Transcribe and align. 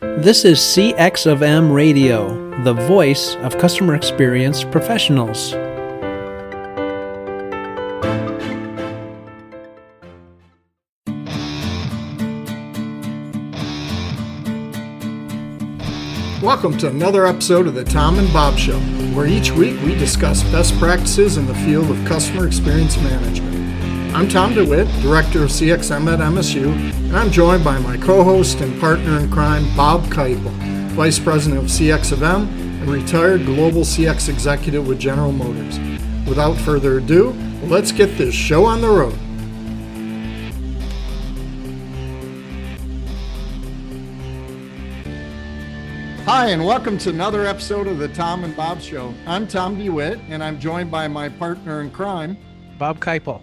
This 0.00 0.46
is 0.46 0.58
CX 0.58 1.30
of 1.30 1.42
M 1.42 1.70
Radio, 1.70 2.30
the 2.62 2.72
voice 2.72 3.36
of 3.42 3.58
customer 3.58 3.94
experience 3.94 4.64
professionals. 4.64 5.52
Welcome 16.42 16.78
to 16.78 16.88
another 16.88 17.26
episode 17.26 17.66
of 17.66 17.74
the 17.74 17.84
Tom 17.84 18.18
and 18.18 18.32
Bob 18.32 18.56
Show, 18.56 18.80
where 19.14 19.26
each 19.26 19.50
week 19.50 19.78
we 19.82 19.94
discuss 19.96 20.42
best 20.44 20.78
practices 20.78 21.36
in 21.36 21.44
the 21.44 21.54
field 21.56 21.90
of 21.90 22.02
customer 22.06 22.46
experience 22.46 22.96
management. 22.96 23.49
I'm 24.12 24.28
Tom 24.28 24.54
DeWitt, 24.54 24.88
Director 25.02 25.44
of 25.44 25.50
CXM 25.50 26.12
at 26.12 26.18
MSU, 26.18 26.72
and 26.72 27.16
I'm 27.16 27.30
joined 27.30 27.62
by 27.62 27.78
my 27.78 27.96
co 27.96 28.24
host 28.24 28.60
and 28.60 28.78
partner 28.80 29.20
in 29.20 29.30
crime, 29.30 29.64
Bob 29.76 30.02
Keipel, 30.06 30.50
Vice 30.90 31.20
President 31.20 31.60
of 31.62 31.66
CX 31.66 32.10
of 32.10 32.24
M 32.24 32.48
and 32.80 32.90
retired 32.90 33.46
Global 33.46 33.82
CX 33.82 34.28
Executive 34.28 34.88
with 34.88 34.98
General 34.98 35.30
Motors. 35.30 35.78
Without 36.28 36.56
further 36.56 36.98
ado, 36.98 37.30
let's 37.62 37.92
get 37.92 38.18
this 38.18 38.34
show 38.34 38.64
on 38.64 38.80
the 38.80 38.88
road. 38.88 39.14
Hi, 46.24 46.48
and 46.48 46.64
welcome 46.64 46.98
to 46.98 47.10
another 47.10 47.46
episode 47.46 47.86
of 47.86 47.98
the 47.98 48.08
Tom 48.08 48.42
and 48.42 48.56
Bob 48.56 48.80
Show. 48.80 49.14
I'm 49.24 49.46
Tom 49.46 49.78
DeWitt, 49.78 50.18
and 50.28 50.42
I'm 50.42 50.58
joined 50.58 50.90
by 50.90 51.06
my 51.06 51.28
partner 51.28 51.80
in 51.80 51.92
crime, 51.92 52.36
Bob 52.76 52.98
Keipel. 52.98 53.40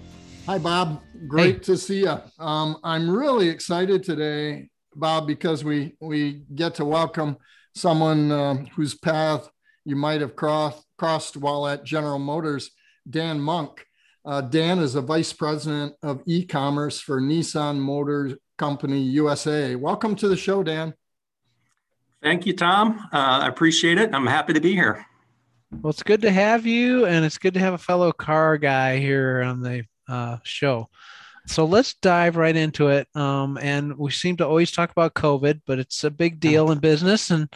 Hi, 0.47 0.57
Bob. 0.57 1.01
Great 1.27 1.55
hey. 1.55 1.59
to 1.63 1.77
see 1.77 1.99
you. 2.03 2.21
Um, 2.39 2.77
I'm 2.81 3.09
really 3.09 3.49
excited 3.49 4.01
today, 4.01 4.69
Bob, 4.95 5.27
because 5.27 5.65
we 5.65 5.97
we 5.99 6.43
get 6.55 6.75
to 6.75 6.85
welcome 6.85 7.35
someone 7.75 8.31
uh, 8.31 8.53
whose 8.73 8.95
path 8.95 9.49
you 9.83 9.97
might 9.97 10.21
have 10.21 10.37
crossed 10.37 10.85
crossed 10.97 11.35
while 11.35 11.67
at 11.67 11.83
General 11.83 12.17
Motors, 12.17 12.71
Dan 13.09 13.41
Mok. 13.41 13.85
Uh, 14.23 14.39
Dan 14.39 14.79
is 14.79 14.95
a 14.95 15.01
vice 15.01 15.33
president 15.33 15.95
of 16.01 16.23
e-commerce 16.25 17.01
for 17.01 17.19
Nissan 17.19 17.77
Motor 17.77 18.37
Company 18.57 19.01
USA. 19.01 19.75
Welcome 19.75 20.15
to 20.15 20.29
the 20.29 20.37
show, 20.37 20.63
Dan. 20.63 20.93
Thank 22.23 22.45
you, 22.45 22.53
Tom. 22.53 22.99
Uh, 23.11 23.41
I 23.43 23.47
appreciate 23.49 23.97
it. 23.97 24.15
I'm 24.15 24.25
happy 24.25 24.53
to 24.53 24.61
be 24.61 24.71
here. 24.71 25.05
Well, 25.81 25.89
it's 25.89 26.03
good 26.03 26.21
to 26.21 26.31
have 26.31 26.65
you, 26.65 27.05
and 27.05 27.25
it's 27.25 27.37
good 27.37 27.55
to 27.55 27.59
have 27.59 27.73
a 27.73 27.77
fellow 27.77 28.13
car 28.13 28.57
guy 28.57 28.97
here 28.99 29.41
on 29.41 29.61
the 29.61 29.83
uh, 30.07 30.37
show. 30.43 30.89
So 31.47 31.65
let's 31.65 31.93
dive 31.95 32.35
right 32.35 32.55
into 32.55 32.89
it. 32.89 33.07
Um, 33.15 33.57
and 33.61 33.97
we 33.97 34.11
seem 34.11 34.37
to 34.37 34.47
always 34.47 34.71
talk 34.71 34.91
about 34.91 35.13
COVID, 35.13 35.61
but 35.65 35.79
it's 35.79 36.03
a 36.03 36.11
big 36.11 36.39
deal 36.39 36.71
in 36.71 36.79
business. 36.79 37.31
And 37.31 37.47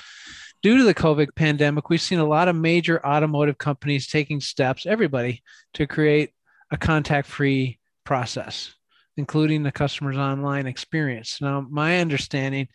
due 0.61 0.77
to 0.77 0.83
the 0.83 0.93
COVID 0.93 1.35
pandemic, 1.35 1.89
we've 1.89 2.01
seen 2.01 2.19
a 2.19 2.27
lot 2.27 2.47
of 2.47 2.55
major 2.55 3.05
automotive 3.05 3.57
companies 3.57 4.07
taking 4.07 4.39
steps, 4.39 4.85
everybody, 4.85 5.43
to 5.73 5.87
create 5.87 6.31
a 6.71 6.77
contact 6.77 7.27
free 7.27 7.79
process, 8.05 8.73
including 9.17 9.63
the 9.63 9.73
customer's 9.73 10.17
online 10.17 10.67
experience. 10.67 11.39
Now, 11.41 11.65
my 11.69 11.99
understanding 11.99 12.69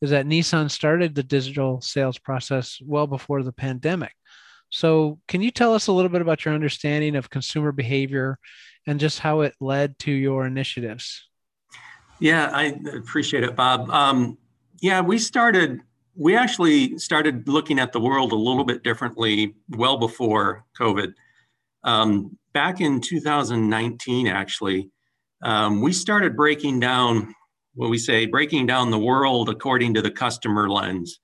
is 0.00 0.10
that 0.10 0.26
Nissan 0.26 0.70
started 0.70 1.14
the 1.14 1.22
digital 1.22 1.80
sales 1.82 2.18
process 2.18 2.78
well 2.82 3.06
before 3.06 3.42
the 3.42 3.52
pandemic. 3.52 4.12
So, 4.72 5.20
can 5.28 5.42
you 5.42 5.50
tell 5.50 5.74
us 5.74 5.86
a 5.86 5.92
little 5.92 6.10
bit 6.10 6.22
about 6.22 6.44
your 6.44 6.54
understanding 6.54 7.14
of 7.14 7.30
consumer 7.30 7.72
behavior 7.72 8.38
and 8.86 8.98
just 9.00 9.18
how 9.20 9.42
it 9.42 9.54
led 9.60 9.98
to 10.00 10.10
your 10.10 10.46
initiatives. 10.46 11.28
Yeah, 12.20 12.50
I 12.52 12.76
appreciate 12.94 13.44
it, 13.44 13.56
Bob. 13.56 13.90
Um, 13.90 14.38
yeah, 14.80 15.00
we 15.00 15.18
started, 15.18 15.80
we 16.14 16.36
actually 16.36 16.98
started 16.98 17.48
looking 17.48 17.78
at 17.78 17.92
the 17.92 18.00
world 18.00 18.32
a 18.32 18.36
little 18.36 18.64
bit 18.64 18.82
differently 18.82 19.54
well 19.68 19.96
before 19.96 20.64
COVID. 20.78 21.14
Um, 21.84 22.38
back 22.52 22.80
in 22.80 23.00
2019, 23.00 24.28
actually, 24.28 24.90
um, 25.42 25.80
we 25.80 25.92
started 25.92 26.36
breaking 26.36 26.80
down 26.80 27.34
what 27.74 27.90
we 27.90 27.98
say, 27.98 28.26
breaking 28.26 28.66
down 28.66 28.90
the 28.90 28.98
world 28.98 29.48
according 29.48 29.94
to 29.94 30.02
the 30.02 30.10
customer 30.10 30.68
lens. 30.68 31.20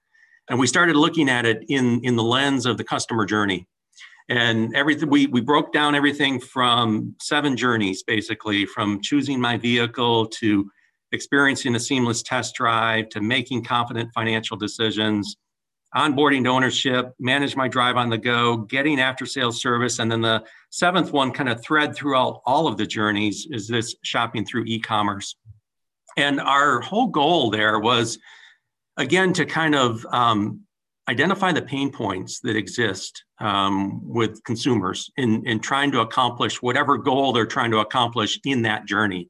And 0.51 0.59
we 0.59 0.67
started 0.67 0.97
looking 0.97 1.29
at 1.29 1.45
it 1.47 1.65
in, 1.69 2.01
in 2.05 2.17
the 2.17 2.23
lens 2.23 2.67
of 2.67 2.79
the 2.79 2.85
customer 2.85 3.25
journey. 3.27 3.67
And 4.29 4.75
everything 4.77 5.09
we, 5.09 5.27
we 5.27 5.41
broke 5.41 5.73
down 5.73 5.95
everything 5.95 6.39
from 6.41 7.15
seven 7.21 7.57
journeys 7.57 8.03
basically 8.03 8.67
from 8.67 9.01
choosing 9.01 9.41
my 9.41 9.57
vehicle 9.57 10.27
to 10.27 10.71
experiencing 11.13 11.75
a 11.75 11.81
seamless 11.81 12.23
test 12.23 12.55
drive 12.55 13.09
to 13.11 13.21
making 13.23 13.65
confident 13.65 14.11
financial 14.15 14.57
decisions 14.57 15.37
onboarding 15.95 16.45
to 16.45 16.51
ownership 16.51 17.15
manage 17.19 17.57
my 17.57 17.67
drive 17.67 17.97
on 17.97 18.11
the 18.11 18.19
go 18.19 18.59
getting 18.59 19.01
after 19.01 19.25
sales 19.25 19.61
service. 19.61 19.99
And 19.99 20.13
then 20.13 20.21
the 20.21 20.45
seventh 20.71 21.13
one 21.13 21.33
kind 21.33 21.49
of 21.49 21.63
thread 21.63 21.95
throughout 21.95 22.43
all 22.45 22.67
of 22.67 22.77
the 22.77 22.87
journeys 22.87 23.47
is 23.51 23.69
this 23.69 23.95
shopping 24.03 24.45
through 24.45 24.65
e-commerce. 24.67 25.37
And 26.17 26.41
our 26.41 26.81
whole 26.81 27.07
goal 27.07 27.51
there 27.51 27.79
was 27.79 28.19
again 28.99 29.33
to 29.33 29.47
kind 29.47 29.75
of 29.75 30.05
um, 30.13 30.61
identify 31.09 31.53
the 31.53 31.63
pain 31.63 31.91
points 31.91 32.41
that 32.41 32.57
exist 32.57 33.25
um, 33.39 34.01
with 34.07 34.45
consumers 34.45 35.11
in, 35.17 35.47
in 35.47 35.61
trying 35.61 35.91
to 35.93 36.01
accomplish 36.01 36.61
whatever 36.61 36.99
goal 36.99 37.33
they're 37.33 37.47
trying 37.47 37.71
to 37.71 37.79
accomplish 37.79 38.39
in 38.45 38.63
that 38.63 38.85
journey. 38.85 39.29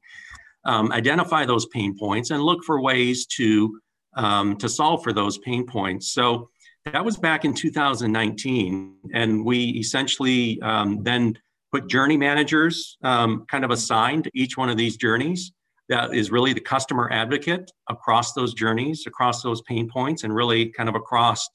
Um, 0.65 0.91
identify 0.91 1.45
those 1.45 1.65
pain 1.67 1.97
points 1.97 2.31
and 2.31 2.43
look 2.43 2.65
for 2.65 2.81
ways 2.81 3.25
to 3.37 3.79
um, 4.15 4.57
to 4.57 4.67
solve 4.67 5.03
for 5.03 5.13
those 5.13 5.37
pain 5.37 5.65
points. 5.65 6.11
So 6.11 6.49
that 6.91 7.05
was 7.05 7.15
back 7.15 7.45
in 7.45 7.53
2019, 7.53 8.95
and 9.13 9.45
we 9.45 9.69
essentially 9.69 10.59
um, 10.61 11.03
then 11.03 11.37
put 11.71 11.87
journey 11.87 12.17
managers 12.17 12.97
um, 13.03 13.45
kind 13.49 13.63
of 13.63 13.71
assigned 13.71 14.23
to 14.25 14.31
each 14.33 14.57
one 14.57 14.69
of 14.69 14.77
these 14.77 14.97
journeys. 14.97 15.51
That 15.89 16.13
is 16.13 16.31
really 16.31 16.53
the 16.53 16.61
customer 16.61 17.09
advocate 17.11 17.71
across 17.89 18.33
those 18.33 18.53
journeys, 18.53 19.05
across 19.07 19.41
those 19.41 19.61
pain 19.63 19.89
points, 19.89 20.23
and 20.23 20.33
really 20.33 20.69
kind 20.69 20.87
of 20.87 20.95
across 20.95 21.49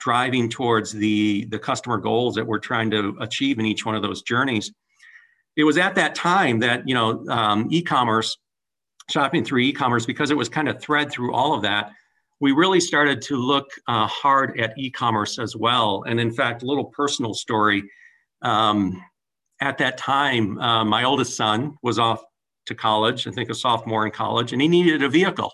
driving 0.00 0.48
towards 0.48 0.90
the, 0.90 1.46
the 1.50 1.58
customer 1.58 1.98
goals 1.98 2.34
that 2.34 2.46
we're 2.46 2.58
trying 2.58 2.90
to 2.90 3.16
achieve 3.20 3.58
in 3.58 3.66
each 3.66 3.86
one 3.86 3.94
of 3.94 4.02
those 4.02 4.22
journeys. 4.22 4.72
It 5.56 5.64
was 5.64 5.78
at 5.78 5.94
that 5.94 6.14
time 6.14 6.60
that, 6.60 6.88
you 6.88 6.94
know, 6.94 7.24
um, 7.28 7.68
e-commerce, 7.70 8.36
shopping 9.10 9.44
through 9.44 9.60
e-commerce, 9.60 10.06
because 10.06 10.30
it 10.30 10.36
was 10.36 10.48
kind 10.48 10.68
of 10.68 10.80
thread 10.80 11.12
through 11.12 11.32
all 11.34 11.54
of 11.54 11.62
that, 11.62 11.92
we 12.40 12.52
really 12.52 12.80
started 12.80 13.22
to 13.22 13.36
look 13.36 13.66
uh, 13.86 14.06
hard 14.06 14.58
at 14.58 14.76
e-commerce 14.76 15.38
as 15.38 15.54
well. 15.54 16.04
And 16.06 16.18
in 16.18 16.32
fact, 16.32 16.62
a 16.62 16.66
little 16.66 16.86
personal 16.86 17.34
story. 17.34 17.84
Um, 18.42 19.02
at 19.60 19.78
that 19.78 19.96
time, 19.96 20.58
uh, 20.58 20.84
my 20.84 21.04
oldest 21.04 21.36
son 21.36 21.76
was 21.82 21.98
off 21.98 22.22
to 22.66 22.74
college, 22.74 23.26
I 23.26 23.30
think 23.30 23.50
a 23.50 23.54
sophomore 23.54 24.06
in 24.06 24.12
college, 24.12 24.52
and 24.52 24.60
he 24.60 24.68
needed 24.68 25.02
a 25.02 25.08
vehicle. 25.08 25.52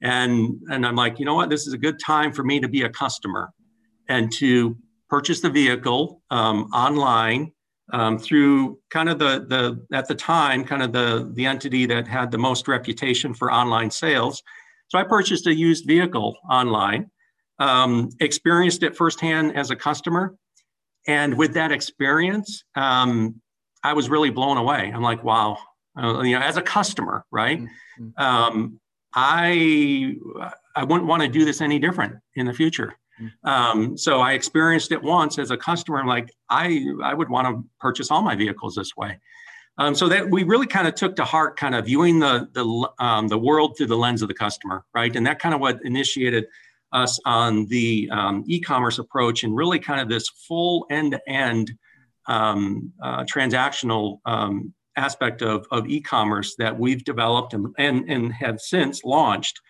And, 0.00 0.60
and 0.70 0.86
I'm 0.86 0.94
like, 0.94 1.18
you 1.18 1.24
know 1.24 1.34
what, 1.34 1.50
this 1.50 1.66
is 1.66 1.72
a 1.72 1.78
good 1.78 1.98
time 2.04 2.32
for 2.32 2.44
me 2.44 2.60
to 2.60 2.68
be 2.68 2.82
a 2.82 2.88
customer 2.88 3.50
and 4.08 4.32
to 4.34 4.76
purchase 5.08 5.40
the 5.40 5.50
vehicle 5.50 6.22
um, 6.30 6.64
online 6.72 7.52
um, 7.92 8.18
through 8.18 8.78
kind 8.90 9.08
of 9.08 9.18
the 9.18 9.46
the 9.48 9.96
at 9.96 10.08
the 10.08 10.14
time 10.14 10.64
kind 10.64 10.82
of 10.82 10.92
the 10.92 11.30
the 11.34 11.46
entity 11.46 11.86
that 11.86 12.06
had 12.06 12.30
the 12.30 12.38
most 12.38 12.68
reputation 12.68 13.32
for 13.34 13.52
online 13.52 13.90
sales. 13.90 14.42
So 14.88 14.98
I 14.98 15.04
purchased 15.04 15.46
a 15.46 15.54
used 15.54 15.86
vehicle 15.86 16.36
online, 16.50 17.10
um, 17.58 18.10
experienced 18.20 18.82
it 18.82 18.96
firsthand 18.96 19.56
as 19.56 19.70
a 19.70 19.76
customer, 19.76 20.36
and 21.06 21.36
with 21.36 21.54
that 21.54 21.72
experience, 21.72 22.64
um, 22.74 23.40
I 23.82 23.92
was 23.92 24.10
really 24.10 24.30
blown 24.30 24.56
away. 24.56 24.90
I'm 24.94 25.02
like, 25.02 25.24
wow, 25.24 25.58
uh, 25.98 26.22
you 26.22 26.38
know, 26.38 26.44
as 26.44 26.56
a 26.56 26.62
customer, 26.62 27.24
right? 27.30 27.60
Mm-hmm. 27.60 28.22
Um, 28.22 28.80
I 29.14 30.14
I 30.76 30.84
wouldn't 30.84 31.06
want 31.06 31.22
to 31.22 31.28
do 31.28 31.44
this 31.44 31.60
any 31.60 31.78
different 31.78 32.16
in 32.34 32.46
the 32.46 32.52
future. 32.52 32.94
Um, 33.44 33.96
so 33.96 34.20
I 34.20 34.32
experienced 34.32 34.92
it 34.92 35.02
once 35.02 35.38
as 35.38 35.50
a 35.50 35.56
customer. 35.56 35.98
I'm 35.98 36.06
like, 36.06 36.32
I, 36.48 36.84
I 37.02 37.14
would 37.14 37.28
want 37.28 37.48
to 37.48 37.64
purchase 37.80 38.10
all 38.10 38.22
my 38.22 38.36
vehicles 38.36 38.74
this 38.74 38.96
way. 38.96 39.18
Um, 39.78 39.94
so 39.94 40.08
that 40.08 40.28
we 40.28 40.42
really 40.42 40.66
kind 40.66 40.88
of 40.88 40.94
took 40.96 41.14
to 41.16 41.24
heart, 41.24 41.56
kind 41.56 41.74
of 41.74 41.86
viewing 41.86 42.18
the 42.18 42.48
the 42.52 42.88
um, 43.04 43.28
the 43.28 43.38
world 43.38 43.76
through 43.76 43.86
the 43.86 43.96
lens 43.96 44.22
of 44.22 44.28
the 44.28 44.34
customer, 44.34 44.84
right? 44.92 45.14
And 45.14 45.24
that 45.26 45.38
kind 45.38 45.54
of 45.54 45.60
what 45.60 45.78
initiated 45.84 46.46
us 46.92 47.20
on 47.24 47.66
the 47.66 48.08
um, 48.10 48.42
e-commerce 48.48 48.98
approach 48.98 49.44
and 49.44 49.54
really 49.54 49.78
kind 49.78 50.00
of 50.00 50.08
this 50.08 50.28
full 50.28 50.86
end-to-end 50.90 51.72
um, 52.26 52.92
uh, 53.02 53.24
transactional 53.24 54.18
um, 54.26 54.74
aspect 54.98 55.42
of, 55.42 55.66
of 55.70 55.88
e-commerce 55.88 56.56
that 56.56 56.78
we've 56.78 57.04
developed 57.04 57.54
and, 57.54 57.74
and, 57.78 58.10
and 58.10 58.32
have 58.32 58.60
since 58.60 59.04
launched 59.04 59.60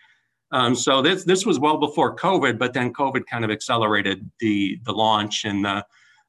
um, 0.51 0.75
so 0.75 1.01
this 1.01 1.23
this 1.25 1.45
was 1.45 1.59
well 1.59 1.77
before 1.77 2.15
COVID, 2.15 2.57
but 2.57 2.73
then 2.73 2.91
COVID 2.93 3.25
kind 3.27 3.45
of 3.45 3.51
accelerated 3.51 4.29
the 4.39 4.79
the 4.83 4.91
launch 4.91 5.45
and 5.45 5.63
the 5.63 5.85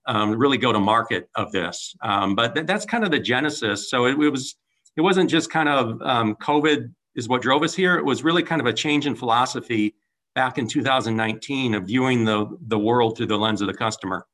um, 0.06 0.32
really 0.32 0.58
go 0.58 0.72
to 0.72 0.80
market 0.80 1.28
of 1.36 1.52
this. 1.52 1.94
Um, 2.02 2.34
but 2.34 2.54
th- 2.54 2.66
that's 2.66 2.84
kind 2.84 3.04
of 3.04 3.10
the 3.10 3.20
genesis. 3.20 3.88
So 3.90 4.06
it, 4.06 4.12
it 4.12 4.30
was 4.30 4.56
it 4.96 5.00
wasn't 5.00 5.30
just 5.30 5.50
kind 5.50 5.68
of 5.68 6.00
um, 6.02 6.36
COVID 6.36 6.92
is 7.16 7.28
what 7.28 7.42
drove 7.42 7.62
us 7.62 7.74
here. 7.74 7.96
It 7.96 8.04
was 8.04 8.22
really 8.22 8.42
kind 8.42 8.60
of 8.60 8.66
a 8.66 8.72
change 8.72 9.06
in 9.06 9.14
philosophy 9.14 9.94
back 10.34 10.58
in 10.58 10.68
2019 10.68 11.74
of 11.74 11.84
viewing 11.84 12.24
the, 12.24 12.46
the 12.68 12.78
world 12.78 13.16
through 13.16 13.26
the 13.26 13.36
lens 13.36 13.60
of 13.60 13.66
the 13.66 13.74
customer. 13.74 14.26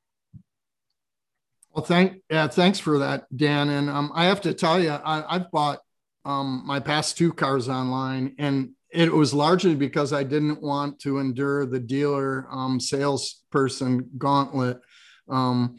Well, 1.76 1.84
thank 1.84 2.22
yeah, 2.30 2.48
thanks 2.48 2.78
for 2.78 3.00
that, 3.00 3.26
Dan. 3.36 3.68
And 3.68 3.90
um, 3.90 4.10
I 4.14 4.24
have 4.24 4.40
to 4.40 4.54
tell 4.54 4.80
you, 4.80 4.92
I, 4.92 5.24
have 5.30 5.50
bought 5.50 5.80
um, 6.24 6.62
my 6.64 6.80
past 6.80 7.18
two 7.18 7.34
cars 7.34 7.68
online, 7.68 8.34
and 8.38 8.70
it 8.90 9.12
was 9.12 9.34
largely 9.34 9.74
because 9.74 10.14
I 10.14 10.22
didn't 10.22 10.62
want 10.62 11.00
to 11.00 11.18
endure 11.18 11.66
the 11.66 11.78
dealer 11.78 12.48
um, 12.50 12.80
salesperson 12.80 14.08
gauntlet. 14.16 14.80
Um, 15.28 15.76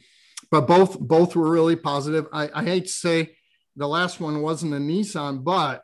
but 0.51 0.67
both 0.67 0.99
both 0.99 1.35
were 1.35 1.49
really 1.49 1.75
positive. 1.75 2.27
I, 2.31 2.51
I, 2.53 2.63
hate 2.63 2.85
to 2.85 2.91
say 2.91 3.35
the 3.75 3.87
last 3.87 4.19
one 4.19 4.43
wasn't 4.43 4.75
a 4.75 4.77
Nissan, 4.77 5.43
but 5.43 5.81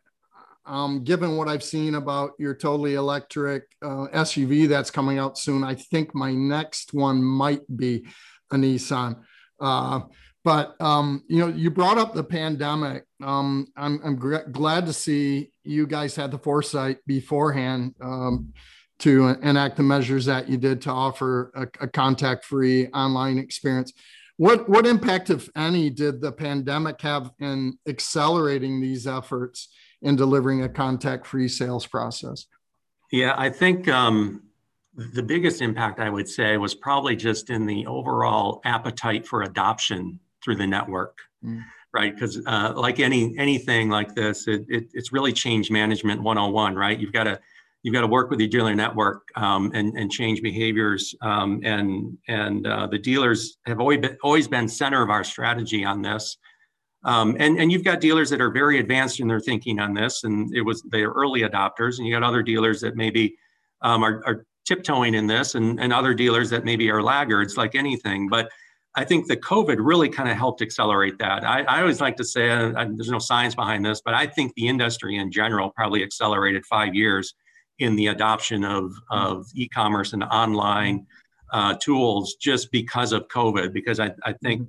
um, 0.67 1.03
given 1.03 1.37
what 1.37 1.47
I've 1.47 1.63
seen 1.63 1.95
about 1.95 2.33
your 2.37 2.53
totally 2.53 2.93
electric 2.93 3.63
uh, 3.81 4.09
SUV 4.13 4.67
that's 4.67 4.91
coming 4.91 5.17
out 5.17 5.39
soon, 5.39 5.63
I 5.63 5.73
think 5.73 6.13
my 6.13 6.33
next 6.33 6.93
one 6.93 7.23
might 7.23 7.61
be 7.75 8.05
a 8.51 8.57
Nissan. 8.57 9.23
Uh, 9.63 10.01
but 10.43 10.75
um, 10.81 11.23
you 11.27 11.39
know, 11.39 11.47
you 11.47 11.71
brought 11.71 11.97
up 11.97 12.13
the 12.13 12.23
pandemic. 12.23 13.05
Um, 13.23 13.67
I'm, 13.77 14.01
I'm 14.03 14.15
gr- 14.17 14.49
glad 14.51 14.85
to 14.87 14.93
see 14.93 15.51
you 15.63 15.87
guys 15.87 16.15
had 16.15 16.31
the 16.31 16.37
foresight 16.37 16.97
beforehand 17.07 17.95
um, 18.01 18.53
to 18.99 19.27
enact 19.41 19.77
the 19.77 19.83
measures 19.83 20.25
that 20.25 20.49
you 20.49 20.57
did 20.57 20.81
to 20.81 20.89
offer 20.91 21.51
a, 21.55 21.85
a 21.85 21.87
contact-free 21.87 22.87
online 22.87 23.37
experience. 23.37 23.93
What 24.37 24.67
what 24.67 24.85
impact, 24.85 25.29
if 25.29 25.49
any, 25.55 25.89
did 25.89 26.19
the 26.19 26.31
pandemic 26.31 27.01
have 27.01 27.31
in 27.39 27.77
accelerating 27.87 28.81
these 28.81 29.07
efforts 29.07 29.69
in 30.01 30.17
delivering 30.17 30.63
a 30.63 30.69
contact-free 30.69 31.47
sales 31.47 31.87
process? 31.87 32.47
Yeah, 33.11 33.35
I 33.37 33.49
think 33.49 33.87
um, 33.87 34.43
the 34.95 35.23
biggest 35.23 35.61
impact 35.61 35.99
I 35.99 36.09
would 36.09 36.29
say 36.29 36.57
was 36.57 36.75
probably 36.75 37.15
just 37.15 37.49
in 37.49 37.65
the 37.65 37.85
overall 37.87 38.61
appetite 38.63 39.27
for 39.27 39.43
adoption 39.43 40.19
through 40.43 40.57
the 40.57 40.67
network, 40.67 41.17
mm. 41.43 41.63
right? 41.93 42.13
Because 42.13 42.39
uh, 42.45 42.73
like 42.75 42.99
any 42.99 43.37
anything 43.37 43.89
like 43.89 44.13
this, 44.13 44.47
it, 44.47 44.65
it, 44.69 44.89
it's 44.93 45.11
really 45.11 45.33
change 45.33 45.71
management 45.71 46.21
101, 46.21 46.75
right? 46.75 46.99
You've 46.99 47.13
got 47.13 47.23
to 47.23 47.39
you've 47.81 47.93
got 47.93 48.01
to 48.01 48.07
work 48.07 48.29
with 48.29 48.39
your 48.39 48.49
dealer 48.49 48.75
network 48.75 49.27
um, 49.35 49.71
and, 49.73 49.97
and 49.97 50.11
change 50.11 50.41
behaviors. 50.41 51.15
Um, 51.21 51.59
and 51.63 52.17
and 52.27 52.67
uh, 52.67 52.87
the 52.87 52.99
dealers 52.99 53.57
have 53.65 53.79
always 53.79 53.99
been, 53.99 54.17
always 54.23 54.47
been 54.47 54.67
center 54.67 55.01
of 55.01 55.09
our 55.09 55.23
strategy 55.23 55.83
on 55.83 56.01
this. 56.01 56.37
Um, 57.05 57.35
and, 57.37 57.59
and 57.59 57.69
you've 57.69 57.83
got 57.83 57.99
dealers 57.99 58.29
that 58.29 58.39
are 58.39 58.49
very 58.49 58.79
advanced 58.79 59.19
in 59.19 59.27
their 59.27 59.41
thinking 59.41 59.79
on 59.79 59.93
this, 59.93 60.23
and 60.23 60.55
it 60.55 60.61
was 60.61 60.83
they're 60.89 61.09
early 61.09 61.41
adopters, 61.41 61.97
and 61.97 62.07
you 62.07 62.13
got 62.13 62.23
other 62.23 62.41
dealers 62.41 62.79
that 62.79 62.95
maybe 62.95 63.35
um, 63.81 64.03
are, 64.03 64.23
are 64.25 64.45
tiptoeing 64.65 65.13
in 65.13 65.27
this 65.27 65.55
and, 65.55 65.79
and 65.79 65.91
other 65.91 66.13
dealers 66.13 66.49
that 66.49 66.63
maybe 66.65 66.89
are 66.89 67.01
laggards 67.01 67.57
like 67.57 67.75
anything. 67.75 68.29
But 68.29 68.49
I 68.95 69.03
think 69.03 69.27
the 69.27 69.37
COVID 69.37 69.77
really 69.79 70.09
kind 70.09 70.29
of 70.29 70.37
helped 70.37 70.61
accelerate 70.61 71.17
that. 71.17 71.43
I, 71.43 71.63
I 71.63 71.81
always 71.81 71.99
like 71.99 72.15
to 72.17 72.23
say, 72.23 72.49
uh, 72.49 72.85
there's 72.91 73.09
no 73.09 73.19
science 73.19 73.55
behind 73.55 73.83
this, 73.83 74.01
but 74.05 74.13
I 74.13 74.27
think 74.27 74.53
the 74.53 74.67
industry 74.67 75.17
in 75.17 75.31
general 75.31 75.71
probably 75.71 76.03
accelerated 76.03 76.65
five 76.65 76.93
years 76.93 77.33
in 77.79 77.95
the 77.95 78.07
adoption 78.07 78.63
of, 78.63 78.93
of 79.09 79.47
e-commerce 79.55 80.13
and 80.13 80.23
online 80.23 81.07
uh, 81.51 81.75
tools 81.81 82.35
just 82.35 82.71
because 82.71 83.13
of 83.13 83.27
COVID. 83.29 83.73
Because 83.73 83.99
I, 83.99 84.11
I 84.23 84.33
think 84.33 84.67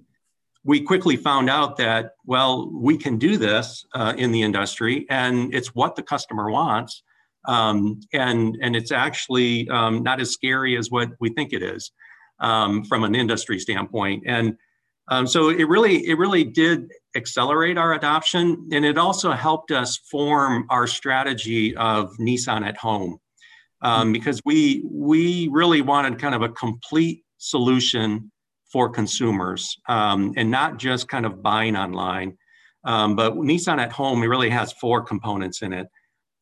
we 0.64 0.80
quickly 0.80 1.16
found 1.16 1.50
out 1.50 1.76
that, 1.76 2.14
well, 2.24 2.70
we 2.72 2.96
can 2.96 3.18
do 3.18 3.36
this 3.36 3.84
uh, 3.94 4.14
in 4.16 4.32
the 4.32 4.40
industry 4.40 5.04
and 5.10 5.54
it's 5.54 5.74
what 5.74 5.96
the 5.96 6.02
customer 6.02 6.50
wants. 6.50 7.02
Um, 7.46 8.00
and 8.12 8.56
and 8.62 8.74
it's 8.74 8.92
actually 8.92 9.68
um, 9.68 10.02
not 10.02 10.20
as 10.20 10.30
scary 10.30 10.76
as 10.76 10.90
what 10.90 11.10
we 11.20 11.30
think 11.30 11.52
it 11.52 11.62
is 11.62 11.92
um, 12.40 12.84
from 12.84 13.04
an 13.04 13.14
industry 13.14 13.58
standpoint. 13.58 14.24
And 14.26 14.56
um, 15.08 15.26
so 15.26 15.50
it 15.50 15.68
really 15.68 16.06
it 16.06 16.16
really 16.18 16.44
did 16.44 16.90
accelerate 17.14 17.76
our 17.76 17.92
adoption, 17.94 18.68
and 18.72 18.84
it 18.84 18.96
also 18.96 19.32
helped 19.32 19.70
us 19.70 19.98
form 20.10 20.66
our 20.70 20.86
strategy 20.86 21.76
of 21.76 22.12
Nissan 22.18 22.66
at 22.66 22.76
home 22.76 23.18
um, 23.82 24.12
because 24.12 24.40
we 24.44 24.82
we 24.90 25.48
really 25.48 25.82
wanted 25.82 26.18
kind 26.18 26.34
of 26.34 26.42
a 26.42 26.48
complete 26.48 27.22
solution 27.36 28.30
for 28.72 28.88
consumers 28.88 29.76
um, 29.88 30.32
and 30.36 30.50
not 30.50 30.78
just 30.78 31.06
kind 31.08 31.26
of 31.26 31.42
buying 31.42 31.76
online. 31.76 32.36
but 32.82 33.34
Nissan 33.34 33.78
at 33.78 33.92
home 33.92 34.22
it 34.22 34.26
really 34.26 34.50
has 34.50 34.72
four 34.72 35.02
components 35.02 35.60
in 35.60 35.74
it. 35.74 35.86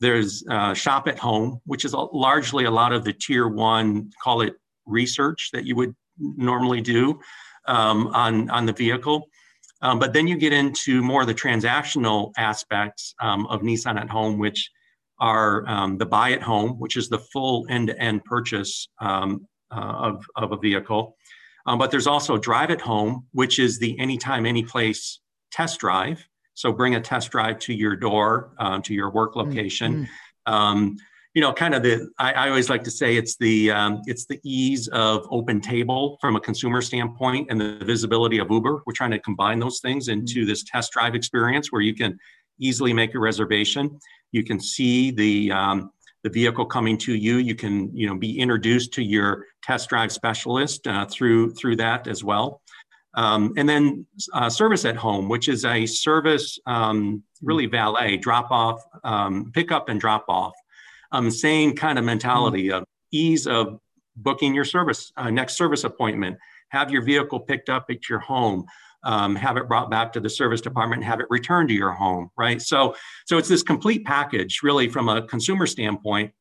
There's 0.02 0.44
uh, 0.50 0.74
shop 0.74 1.06
at 1.06 1.18
home, 1.18 1.60
which 1.64 1.84
is 1.84 1.94
largely 2.28 2.64
a 2.64 2.70
lot 2.70 2.92
of 2.92 3.04
the 3.04 3.12
tier 3.12 3.46
one, 3.46 4.10
call 4.22 4.40
it 4.46 4.54
research 4.84 5.50
that 5.52 5.64
you 5.64 5.74
would 5.76 5.94
normally 6.18 6.80
do 6.80 7.20
um, 7.68 8.08
on, 8.08 8.50
on 8.50 8.66
the 8.66 8.72
vehicle. 8.72 9.18
Um, 9.80 9.98
but 9.98 10.12
then 10.12 10.26
you 10.26 10.36
get 10.36 10.52
into 10.52 11.02
more 11.02 11.22
of 11.22 11.28
the 11.28 11.34
transactional 11.34 12.32
aspects 12.36 13.14
um, 13.20 13.46
of 13.46 13.62
Nissan 13.62 13.96
at 14.00 14.10
home, 14.10 14.38
which 14.38 14.70
are 15.20 15.64
um, 15.68 15.98
the 15.98 16.06
buy 16.06 16.32
at 16.32 16.42
home, 16.42 16.70
which 16.80 16.96
is 16.96 17.08
the 17.08 17.18
full 17.32 17.64
end 17.68 17.86
to 17.88 17.98
end 18.00 18.24
purchase 18.24 18.88
um, 19.00 19.46
uh, 19.70 20.08
of, 20.08 20.24
of 20.34 20.50
a 20.50 20.56
vehicle. 20.56 21.16
Um, 21.66 21.78
but 21.78 21.92
there's 21.92 22.08
also 22.08 22.36
drive 22.38 22.70
at 22.72 22.80
home, 22.80 23.26
which 23.30 23.60
is 23.60 23.78
the 23.78 23.96
anytime, 24.00 24.46
anyplace 24.46 25.20
test 25.52 25.78
drive. 25.78 26.26
So 26.54 26.72
bring 26.72 26.94
a 26.94 27.00
test 27.00 27.30
drive 27.30 27.58
to 27.60 27.74
your 27.74 27.96
door, 27.96 28.52
um, 28.58 28.82
to 28.82 28.94
your 28.94 29.10
work 29.10 29.34
mm, 29.34 29.44
location. 29.44 30.08
Mm-hmm. 30.46 30.54
Um, 30.54 30.96
you 31.34 31.40
know, 31.40 31.52
kind 31.52 31.74
of 31.74 31.82
the 31.82 32.10
I, 32.18 32.32
I, 32.32 32.48
always 32.48 32.68
like 32.68 32.84
to 32.84 32.90
say 32.90 33.16
it's 33.16 33.36
the 33.36 33.70
um, 33.70 34.02
it's 34.04 34.26
the 34.26 34.38
ease 34.44 34.88
of 34.88 35.22
OpenTable 35.24 36.18
from 36.20 36.36
a 36.36 36.40
consumer 36.40 36.82
standpoint 36.82 37.46
and 37.50 37.58
the 37.58 37.82
visibility 37.86 38.38
of 38.38 38.50
Uber. 38.50 38.82
We're 38.84 38.92
trying 38.92 39.12
to 39.12 39.18
combine 39.18 39.58
those 39.58 39.80
things 39.80 40.08
into 40.08 40.40
mm-hmm. 40.40 40.48
this 40.48 40.64
test 40.64 40.92
drive 40.92 41.14
experience 41.14 41.72
where 41.72 41.80
you 41.80 41.94
can 41.94 42.18
easily 42.58 42.92
make 42.92 43.14
a 43.14 43.18
reservation. 43.18 43.98
You 44.32 44.44
can 44.44 44.60
see 44.60 45.10
the 45.10 45.52
um, 45.52 45.90
the 46.22 46.30
vehicle 46.30 46.66
coming 46.66 46.98
to 46.98 47.14
you. 47.14 47.36
You 47.36 47.54
can 47.54 47.94
you 47.96 48.06
know 48.06 48.16
be 48.16 48.38
introduced 48.38 48.92
to 48.94 49.02
your 49.02 49.46
test 49.62 49.88
drive 49.88 50.12
specialist 50.12 50.86
uh, 50.86 51.06
through 51.06 51.54
through 51.54 51.76
that 51.76 52.08
as 52.08 52.22
well. 52.22 52.61
Um, 53.14 53.52
and 53.56 53.68
then 53.68 54.06
uh, 54.32 54.48
service 54.48 54.84
at 54.84 54.96
home, 54.96 55.28
which 55.28 55.48
is 55.48 55.64
a 55.64 55.84
service 55.86 56.58
um, 56.66 57.22
really 57.42 57.66
valet, 57.66 58.16
drop 58.16 58.50
off, 58.50 58.82
um, 59.04 59.50
pick 59.52 59.70
up 59.70 59.88
and 59.88 60.00
drop 60.00 60.24
off. 60.28 60.54
Um, 61.12 61.30
same 61.30 61.74
kind 61.74 61.98
of 61.98 62.04
mentality 62.04 62.68
mm-hmm. 62.68 62.78
of 62.78 62.84
ease 63.12 63.46
of 63.46 63.78
booking 64.16 64.54
your 64.54 64.64
service, 64.64 65.12
uh, 65.16 65.30
next 65.30 65.56
service 65.56 65.84
appointment, 65.84 66.38
have 66.70 66.90
your 66.90 67.02
vehicle 67.02 67.40
picked 67.40 67.68
up 67.68 67.86
at 67.90 68.08
your 68.08 68.18
home. 68.18 68.64
Um, 69.04 69.34
have 69.34 69.56
it 69.56 69.66
brought 69.66 69.90
back 69.90 70.12
to 70.12 70.20
the 70.20 70.30
service 70.30 70.60
department, 70.60 71.02
have 71.02 71.18
it 71.18 71.26
returned 71.28 71.70
to 71.70 71.74
your 71.74 71.90
home, 71.90 72.30
right? 72.38 72.62
So, 72.62 72.94
so 73.26 73.36
it's 73.36 73.48
this 73.48 73.64
complete 73.64 74.04
package, 74.04 74.60
really, 74.62 74.86
from 74.86 75.08
a 75.08 75.22
consumer 75.22 75.66
standpoint, 75.66 76.32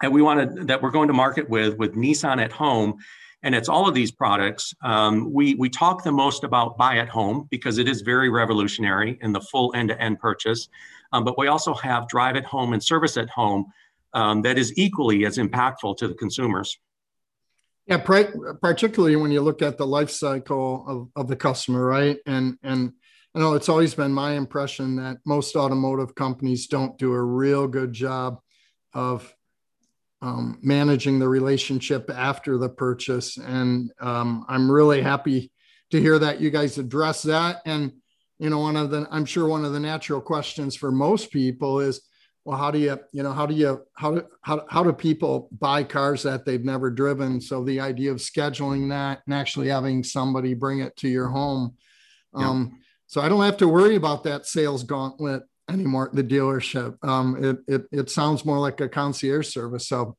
that 0.00 0.10
we 0.10 0.22
wanted 0.22 0.68
that 0.68 0.80
we're 0.80 0.90
going 0.90 1.08
to 1.08 1.14
market 1.14 1.50
with 1.50 1.76
with 1.76 1.94
Nissan 1.94 2.42
at 2.42 2.50
home 2.50 2.96
and 3.42 3.54
it's 3.54 3.68
all 3.68 3.88
of 3.88 3.94
these 3.94 4.10
products. 4.12 4.74
Um, 4.82 5.32
we, 5.32 5.54
we 5.54 5.68
talk 5.68 6.04
the 6.04 6.12
most 6.12 6.44
about 6.44 6.78
buy 6.78 6.98
at 6.98 7.08
home 7.08 7.48
because 7.50 7.78
it 7.78 7.88
is 7.88 8.02
very 8.02 8.28
revolutionary 8.28 9.18
in 9.20 9.32
the 9.32 9.40
full 9.40 9.74
end 9.74 9.88
to 9.88 10.00
end 10.00 10.20
purchase. 10.20 10.68
Um, 11.12 11.24
but 11.24 11.36
we 11.36 11.48
also 11.48 11.74
have 11.74 12.08
drive 12.08 12.36
at 12.36 12.44
home 12.44 12.72
and 12.72 12.82
service 12.82 13.16
at 13.16 13.28
home 13.28 13.66
um, 14.14 14.42
that 14.42 14.58
is 14.58 14.72
equally 14.76 15.26
as 15.26 15.38
impactful 15.38 15.96
to 15.98 16.08
the 16.08 16.14
consumers. 16.14 16.78
Yeah, 17.86 17.98
particularly 17.98 19.16
when 19.16 19.32
you 19.32 19.40
look 19.40 19.60
at 19.60 19.76
the 19.76 19.86
life 19.86 20.10
cycle 20.10 20.84
of, 20.86 21.22
of 21.22 21.28
the 21.28 21.34
customer, 21.34 21.84
right? 21.84 22.18
And 22.26 22.56
and 22.62 22.92
I 23.34 23.40
know 23.40 23.54
it's 23.54 23.68
always 23.68 23.94
been 23.94 24.12
my 24.12 24.32
impression 24.32 24.96
that 24.96 25.18
most 25.26 25.56
automotive 25.56 26.14
companies 26.14 26.68
don't 26.68 26.96
do 26.96 27.12
a 27.12 27.22
real 27.22 27.66
good 27.66 27.92
job 27.92 28.38
of 28.94 29.34
um, 30.22 30.58
managing 30.62 31.18
the 31.18 31.28
relationship 31.28 32.08
after 32.08 32.56
the 32.56 32.68
purchase. 32.68 33.36
And 33.36 33.90
um, 34.00 34.46
I'm 34.48 34.70
really 34.70 35.02
happy 35.02 35.50
to 35.90 36.00
hear 36.00 36.18
that 36.20 36.40
you 36.40 36.48
guys 36.50 36.78
address 36.78 37.22
that. 37.22 37.60
And, 37.66 37.92
you 38.38 38.48
know, 38.48 38.60
one 38.60 38.76
of 38.76 38.90
the, 38.90 39.06
I'm 39.10 39.26
sure 39.26 39.46
one 39.46 39.64
of 39.64 39.72
the 39.72 39.80
natural 39.80 40.20
questions 40.20 40.76
for 40.76 40.92
most 40.92 41.32
people 41.32 41.80
is, 41.80 42.00
well, 42.44 42.56
how 42.56 42.70
do 42.70 42.78
you, 42.78 42.98
you 43.12 43.22
know, 43.22 43.32
how 43.32 43.46
do 43.46 43.54
you, 43.54 43.82
how 43.94 44.12
do, 44.14 44.22
how, 44.42 44.64
how 44.68 44.82
do 44.82 44.92
people 44.92 45.48
buy 45.60 45.84
cars 45.84 46.22
that 46.22 46.44
they've 46.44 46.64
never 46.64 46.90
driven? 46.90 47.40
So 47.40 47.62
the 47.62 47.80
idea 47.80 48.10
of 48.10 48.18
scheduling 48.18 48.88
that 48.90 49.22
and 49.26 49.34
actually 49.34 49.68
having 49.68 50.02
somebody 50.02 50.54
bring 50.54 50.80
it 50.80 50.96
to 50.98 51.08
your 51.08 51.28
home. 51.28 51.74
Um, 52.34 52.70
yeah. 52.72 52.78
So 53.06 53.20
I 53.20 53.28
don't 53.28 53.44
have 53.44 53.58
to 53.58 53.68
worry 53.68 53.96
about 53.96 54.24
that 54.24 54.46
sales 54.46 54.84
gauntlet 54.84 55.42
anymore 55.70 56.10
the 56.12 56.24
dealership. 56.24 57.02
Um, 57.06 57.42
it, 57.42 57.58
it, 57.66 57.82
it 57.92 58.10
sounds 58.10 58.44
more 58.44 58.58
like 58.58 58.80
a 58.80 58.88
concierge 58.88 59.48
service. 59.48 59.88
So 59.88 60.16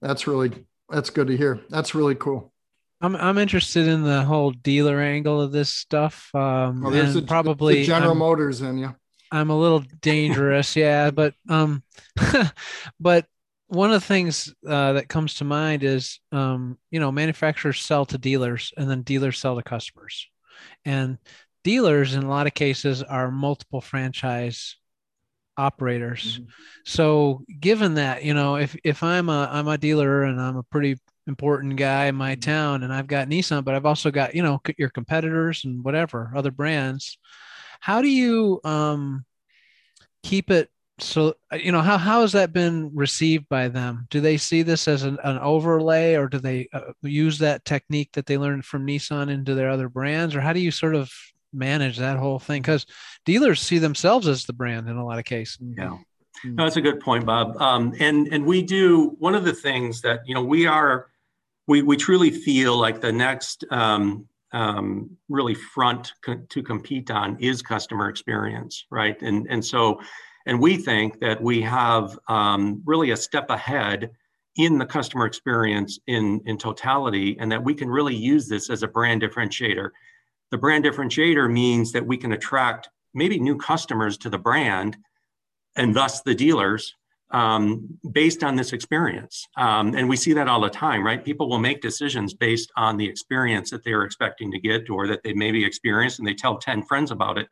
that's 0.00 0.26
really, 0.26 0.66
that's 0.88 1.10
good 1.10 1.28
to 1.28 1.36
hear. 1.36 1.60
That's 1.70 1.94
really 1.94 2.14
cool. 2.14 2.52
I'm, 3.00 3.16
I'm 3.16 3.38
interested 3.38 3.86
in 3.86 4.02
the 4.02 4.24
whole 4.24 4.50
dealer 4.50 5.00
angle 5.00 5.40
of 5.40 5.52
this 5.52 5.68
stuff. 5.68 6.34
Um, 6.34 6.82
well, 6.82 6.90
there's 6.90 7.16
a, 7.16 7.22
probably 7.22 7.84
General 7.84 8.12
I'm, 8.12 8.18
Motors 8.18 8.62
in 8.62 8.78
you. 8.78 8.94
I'm 9.30 9.50
a 9.50 9.58
little 9.58 9.80
dangerous. 10.00 10.76
yeah. 10.76 11.10
But, 11.10 11.34
um, 11.48 11.82
but 13.00 13.26
one 13.66 13.92
of 13.92 14.00
the 14.00 14.06
things 14.06 14.54
uh, 14.66 14.94
that 14.94 15.08
comes 15.08 15.34
to 15.34 15.44
mind 15.44 15.82
is, 15.82 16.20
um, 16.32 16.78
you 16.90 17.00
know, 17.00 17.10
manufacturers 17.10 17.80
sell 17.80 18.06
to 18.06 18.18
dealers 18.18 18.72
and 18.76 18.88
then 18.88 19.02
dealers 19.02 19.38
sell 19.38 19.56
to 19.56 19.62
customers. 19.62 20.28
And 20.84 21.18
dealers, 21.62 22.14
in 22.14 22.22
a 22.22 22.28
lot 22.28 22.46
of 22.46 22.54
cases, 22.54 23.02
are 23.02 23.30
multiple 23.30 23.80
franchise 23.80 24.76
operators. 25.56 26.38
Mm-hmm. 26.38 26.50
So 26.84 27.44
given 27.60 27.94
that, 27.94 28.24
you 28.24 28.34
know, 28.34 28.56
if, 28.56 28.76
if 28.84 29.02
I'm 29.02 29.28
a, 29.28 29.48
I'm 29.50 29.68
a 29.68 29.78
dealer 29.78 30.22
and 30.22 30.40
I'm 30.40 30.56
a 30.56 30.62
pretty 30.62 30.98
important 31.26 31.76
guy 31.76 32.06
in 32.06 32.14
my 32.14 32.32
mm-hmm. 32.32 32.40
town 32.40 32.82
and 32.82 32.92
I've 32.92 33.06
got 33.06 33.28
Nissan, 33.28 33.64
but 33.64 33.74
I've 33.74 33.86
also 33.86 34.10
got, 34.10 34.34
you 34.34 34.42
know, 34.42 34.60
your 34.78 34.90
competitors 34.90 35.64
and 35.64 35.84
whatever 35.84 36.32
other 36.34 36.50
brands, 36.50 37.18
how 37.80 38.02
do 38.02 38.08
you, 38.08 38.60
um, 38.64 39.24
keep 40.22 40.50
it 40.50 40.70
so 40.98 41.34
you 41.52 41.72
know 41.72 41.80
how 41.80 41.98
how 41.98 42.20
has 42.20 42.32
that 42.32 42.52
been 42.52 42.90
received 42.94 43.48
by 43.48 43.68
them 43.68 44.06
do 44.10 44.20
they 44.20 44.36
see 44.36 44.62
this 44.62 44.86
as 44.86 45.02
an, 45.02 45.18
an 45.24 45.38
overlay 45.38 46.14
or 46.14 46.28
do 46.28 46.38
they 46.38 46.68
uh, 46.72 46.92
use 47.02 47.38
that 47.38 47.64
technique 47.64 48.10
that 48.12 48.26
they 48.26 48.38
learned 48.38 48.64
from 48.64 48.86
nissan 48.86 49.28
into 49.28 49.54
their 49.54 49.70
other 49.70 49.88
brands 49.88 50.34
or 50.34 50.40
how 50.40 50.52
do 50.52 50.60
you 50.60 50.70
sort 50.70 50.94
of 50.94 51.12
manage 51.54 51.98
that 51.98 52.18
whole 52.18 52.38
thing 52.38 52.62
because 52.62 52.86
dealers 53.24 53.60
see 53.60 53.78
themselves 53.78 54.26
as 54.28 54.44
the 54.44 54.52
brand 54.52 54.88
in 54.88 54.96
a 54.96 55.04
lot 55.04 55.18
of 55.18 55.24
cases. 55.24 55.58
Yeah. 55.76 55.98
Hmm. 56.42 56.56
no, 56.56 56.64
that's 56.64 56.76
a 56.76 56.80
good 56.80 57.00
point 57.00 57.24
bob. 57.24 57.60
Um, 57.60 57.94
and 58.00 58.28
and 58.32 58.44
we 58.44 58.62
do 58.62 59.16
one 59.18 59.34
of 59.34 59.44
the 59.44 59.52
things 59.52 60.00
that 60.02 60.20
you 60.26 60.34
know 60.34 60.42
we 60.42 60.66
are 60.66 61.08
we 61.66 61.82
we 61.82 61.96
truly 61.96 62.30
feel 62.30 62.76
like 62.76 63.00
the 63.00 63.12
next 63.12 63.64
um, 63.70 64.26
um, 64.52 65.10
really 65.28 65.54
front 65.54 66.12
co- 66.24 66.42
to 66.48 66.62
compete 66.62 67.10
on 67.10 67.36
is 67.40 67.62
customer 67.62 68.08
experience 68.08 68.86
right? 68.90 69.20
And 69.22 69.46
and 69.48 69.64
so 69.64 70.00
and 70.46 70.60
we 70.60 70.76
think 70.76 71.20
that 71.20 71.40
we 71.40 71.62
have 71.62 72.18
um, 72.28 72.82
really 72.84 73.10
a 73.10 73.16
step 73.16 73.48
ahead 73.50 74.10
in 74.56 74.78
the 74.78 74.86
customer 74.86 75.26
experience 75.26 75.98
in, 76.06 76.40
in 76.46 76.56
totality, 76.56 77.36
and 77.40 77.50
that 77.50 77.62
we 77.62 77.74
can 77.74 77.88
really 77.88 78.14
use 78.14 78.48
this 78.48 78.70
as 78.70 78.82
a 78.82 78.88
brand 78.88 79.22
differentiator. 79.22 79.90
The 80.50 80.58
brand 80.58 80.84
differentiator 80.84 81.50
means 81.50 81.92
that 81.92 82.06
we 82.06 82.16
can 82.16 82.32
attract 82.32 82.88
maybe 83.12 83.38
new 83.38 83.56
customers 83.56 84.16
to 84.18 84.30
the 84.30 84.38
brand 84.38 84.96
and 85.76 85.94
thus 85.94 86.22
the 86.22 86.34
dealers 86.34 86.94
um, 87.30 87.98
based 88.12 88.44
on 88.44 88.54
this 88.54 88.72
experience. 88.72 89.46
Um, 89.56 89.94
and 89.94 90.08
we 90.08 90.16
see 90.16 90.32
that 90.34 90.48
all 90.48 90.60
the 90.60 90.70
time, 90.70 91.04
right? 91.04 91.24
People 91.24 91.48
will 91.48 91.58
make 91.58 91.80
decisions 91.80 92.32
based 92.32 92.70
on 92.76 92.96
the 92.96 93.06
experience 93.06 93.70
that 93.70 93.82
they're 93.82 94.04
expecting 94.04 94.52
to 94.52 94.58
get 94.58 94.88
or 94.88 95.08
that 95.08 95.22
they 95.24 95.32
maybe 95.32 95.64
experienced 95.64 96.20
and 96.20 96.28
they 96.28 96.34
tell 96.34 96.58
10 96.58 96.84
friends 96.84 97.10
about 97.10 97.38
it. 97.38 97.48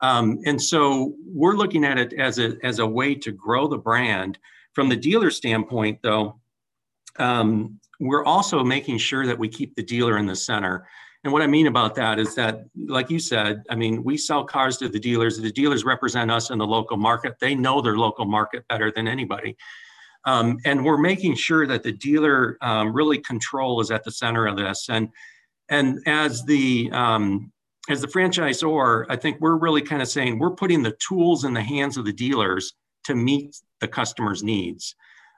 Um, 0.00 0.40
and 0.46 0.60
so 0.60 1.14
we're 1.26 1.56
looking 1.56 1.84
at 1.84 1.98
it 1.98 2.14
as 2.14 2.38
a, 2.38 2.56
as 2.62 2.78
a 2.78 2.86
way 2.86 3.14
to 3.16 3.32
grow 3.32 3.68
the 3.68 3.78
brand. 3.78 4.38
From 4.72 4.88
the 4.88 4.96
dealer 4.96 5.30
standpoint, 5.30 5.98
though, 6.02 6.40
um, 7.18 7.78
we're 8.00 8.24
also 8.24 8.64
making 8.64 8.98
sure 8.98 9.26
that 9.26 9.38
we 9.38 9.48
keep 9.48 9.74
the 9.76 9.82
dealer 9.82 10.16
in 10.16 10.26
the 10.26 10.34
center. 10.34 10.88
And 11.24 11.32
what 11.32 11.42
I 11.42 11.46
mean 11.46 11.68
about 11.68 11.94
that 11.94 12.18
is 12.18 12.34
that, 12.34 12.64
like 12.88 13.08
you 13.08 13.20
said, 13.20 13.62
I 13.70 13.76
mean, 13.76 14.02
we 14.02 14.16
sell 14.16 14.44
cars 14.44 14.76
to 14.78 14.88
the 14.88 14.98
dealers. 14.98 15.38
The 15.38 15.52
dealers 15.52 15.84
represent 15.84 16.30
us 16.30 16.50
in 16.50 16.58
the 16.58 16.66
local 16.66 16.96
market. 16.96 17.36
They 17.40 17.54
know 17.54 17.80
their 17.80 17.96
local 17.96 18.24
market 18.24 18.66
better 18.68 18.90
than 18.90 19.06
anybody. 19.06 19.56
Um, 20.24 20.58
and 20.64 20.84
we're 20.84 20.98
making 20.98 21.36
sure 21.36 21.66
that 21.66 21.82
the 21.82 21.92
dealer 21.92 22.58
um, 22.60 22.92
really 22.92 23.18
control 23.18 23.80
is 23.80 23.90
at 23.90 24.04
the 24.04 24.10
center 24.10 24.46
of 24.46 24.56
this. 24.56 24.88
And 24.88 25.08
and 25.68 26.00
as 26.06 26.44
the 26.44 26.90
um, 26.92 27.52
as 27.88 28.00
the 28.00 28.08
franchisor, 28.08 29.06
I 29.08 29.16
think 29.16 29.40
we're 29.40 29.56
really 29.56 29.82
kind 29.82 30.02
of 30.02 30.08
saying 30.08 30.38
we're 30.38 30.50
putting 30.54 30.82
the 30.82 30.96
tools 31.06 31.44
in 31.44 31.54
the 31.54 31.62
hands 31.62 31.96
of 31.96 32.04
the 32.04 32.12
dealers 32.12 32.74
to 33.04 33.14
meet 33.14 33.56
the 33.80 33.88
customer's 33.88 34.42
needs. 34.42 34.94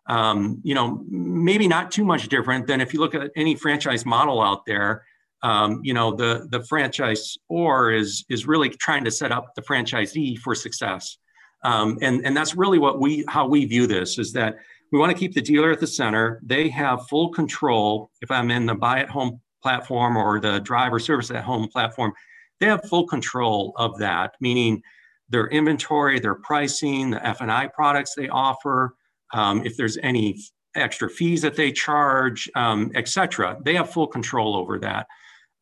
Um, 0.07 0.61
you 0.63 0.75
know, 0.75 1.03
maybe 1.09 1.67
not 1.67 1.91
too 1.91 2.05
much 2.05 2.29
different 2.29 2.67
than 2.67 2.81
if 2.83 2.93
you 2.93 3.01
look 3.01 3.15
at 3.15 3.31
any 3.37 3.55
franchise 3.55 4.05
model 4.05 4.43
out 4.43 4.67
there. 4.67 5.05
Um, 5.45 5.81
you 5.83 5.93
know, 5.93 6.15
the 6.15 6.49
the 6.51 6.61
franchisor 6.61 7.99
is 8.01 8.25
is 8.31 8.47
really 8.47 8.71
trying 8.71 9.05
to 9.05 9.11
set 9.11 9.31
up 9.31 9.55
the 9.55 9.63
franchisee 9.63 10.39
for 10.39 10.55
success, 10.55 11.19
um, 11.63 11.99
and 12.01 12.25
and 12.25 12.37
that's 12.37 12.57
really 12.57 12.79
what 12.79 12.99
we 12.99 13.25
how 13.29 13.47
we 13.47 13.67
view 13.67 13.87
this 13.87 14.19
is 14.19 14.33
that 14.33 14.57
we 14.91 14.99
want 14.99 15.13
to 15.13 15.19
keep 15.19 15.35
the 15.35 15.43
dealer 15.43 15.71
at 15.71 15.81
the 15.81 15.87
center. 15.87 16.41
They 16.43 16.71
have 16.71 17.07
full 17.09 17.29
control. 17.29 18.11
If 18.23 18.31
I'm 18.31 18.51
in 18.51 18.65
the 18.65 18.75
buy 18.75 19.01
at 19.01 19.11
home 19.11 19.41
platform 19.63 20.17
or 20.17 20.41
the 20.41 20.61
driver 20.61 20.99
service 20.99 21.31
at 21.31 21.45
home 21.45 21.69
platform, 21.69 22.13
they 22.61 22.67
have 22.67 22.89
full 22.89 23.07
control 23.07 23.75
of 23.77 23.99
that, 23.99 24.37
meaning 24.41 24.83
their 25.29 25.49
inventory, 25.49 26.21
their 26.21 26.37
pricing, 26.37 27.11
the 27.11 27.27
F&I 27.27 27.67
products 27.69 28.15
they 28.15 28.29
offer, 28.29 28.95
um, 29.33 29.65
if 29.65 29.77
there's 29.77 29.99
any 30.03 30.39
extra 30.77 31.09
fees 31.09 31.43
that 31.43 31.57
they 31.57 31.73
charge, 31.73 32.49
um, 32.55 32.91
et 32.95 33.09
cetera. 33.09 33.59
They 33.65 33.75
have 33.75 33.91
full 33.91 34.07
control 34.07 34.57
over 34.57 34.79
that. 34.81 35.07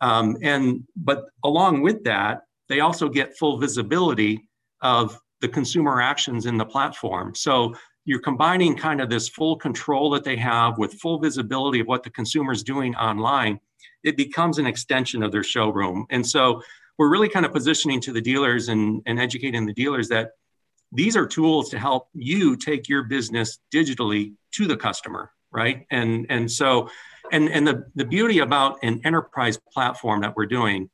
Um, 0.03 0.37
and 0.43 0.85
but 0.97 1.25
along 1.45 1.81
with 1.81 2.05
that, 2.05 2.43
they 2.69 2.81
also 2.81 3.09
get 3.09 3.37
full 3.39 3.57
visibility 3.57 4.49
of 4.83 5.19
the 5.41 5.49
consumer 5.49 6.01
actions 6.01 6.47
in 6.47 6.59
the 6.59 6.65
platform. 6.65 7.35
So 7.35 7.75
you're 8.05 8.21
combining 8.21 8.77
kind 8.77 9.01
of 9.01 9.09
this 9.09 9.29
full 9.29 9.57
control 9.57 10.11
that 10.11 10.25
they 10.25 10.37
have 10.37 10.77
with 10.77 10.95
full 10.95 11.19
visibility 11.19 11.81
of 11.81 11.87
what 11.87 12.03
the 12.03 12.11
consumer 12.11 12.53
is 12.53 12.63
doing 12.63 12.95
online. 12.97 13.61
It 14.03 14.17
becomes 14.17 14.59
an 14.59 14.67
extension 14.67 15.23
of 15.23 15.31
their 15.33 15.45
showroom. 15.45 16.07
And 16.11 16.27
so 16.27 16.61
we're 16.99 17.11
really 17.11 17.29
kind 17.29 17.47
of 17.47 17.53
positioning 17.53 18.01
to 18.03 18.13
the 18.13 18.21
dealers 18.21 18.69
and, 18.69 19.03
and 19.07 19.21
educating 19.21 19.67
the 19.67 19.73
dealers 19.73 20.09
that 20.09 20.33
these 20.93 21.17
are 21.17 21.27
tools 21.27 21.71
to 21.71 21.79
help 21.79 22.09
you 22.13 22.57
take 22.57 22.89
your 22.89 23.05
business 23.05 23.59
digitally 23.73 24.35
to 24.53 24.67
the 24.67 24.77
customer 24.77 25.31
right 25.51 25.87
and 25.91 26.27
and 26.29 26.51
so 26.51 26.89
and 27.33 27.49
and 27.49 27.67
the, 27.67 27.87
the 27.95 28.05
beauty 28.05 28.39
about 28.39 28.79
an 28.83 29.01
enterprise 29.05 29.59
platform 29.73 30.21
that 30.21 30.37
we're 30.37 30.47
doing 30.47 30.89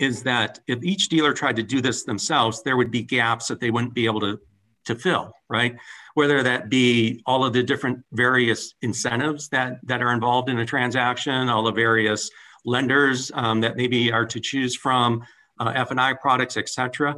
is 0.00 0.22
that 0.24 0.58
if 0.66 0.82
each 0.82 1.08
dealer 1.08 1.32
tried 1.32 1.56
to 1.56 1.62
do 1.62 1.80
this 1.80 2.04
themselves 2.04 2.62
there 2.62 2.76
would 2.76 2.90
be 2.90 3.02
gaps 3.02 3.46
that 3.48 3.60
they 3.60 3.70
wouldn't 3.70 3.94
be 3.94 4.06
able 4.06 4.20
to 4.20 4.40
to 4.84 4.96
fill 4.96 5.32
right 5.48 5.76
whether 6.14 6.42
that 6.42 6.68
be 6.68 7.22
all 7.24 7.44
of 7.44 7.52
the 7.52 7.62
different 7.62 8.02
various 8.12 8.74
incentives 8.82 9.48
that 9.48 9.78
that 9.84 10.02
are 10.02 10.12
involved 10.12 10.48
in 10.48 10.58
a 10.58 10.66
transaction 10.66 11.48
all 11.48 11.62
the 11.62 11.70
various 11.70 12.30
lenders 12.64 13.30
um, 13.34 13.60
that 13.60 13.76
maybe 13.76 14.12
are 14.12 14.26
to 14.26 14.40
choose 14.40 14.76
from, 14.76 15.24
uh, 15.58 15.72
F&I 15.74 16.14
products, 16.14 16.56
et 16.56 16.68
cetera. 16.68 17.16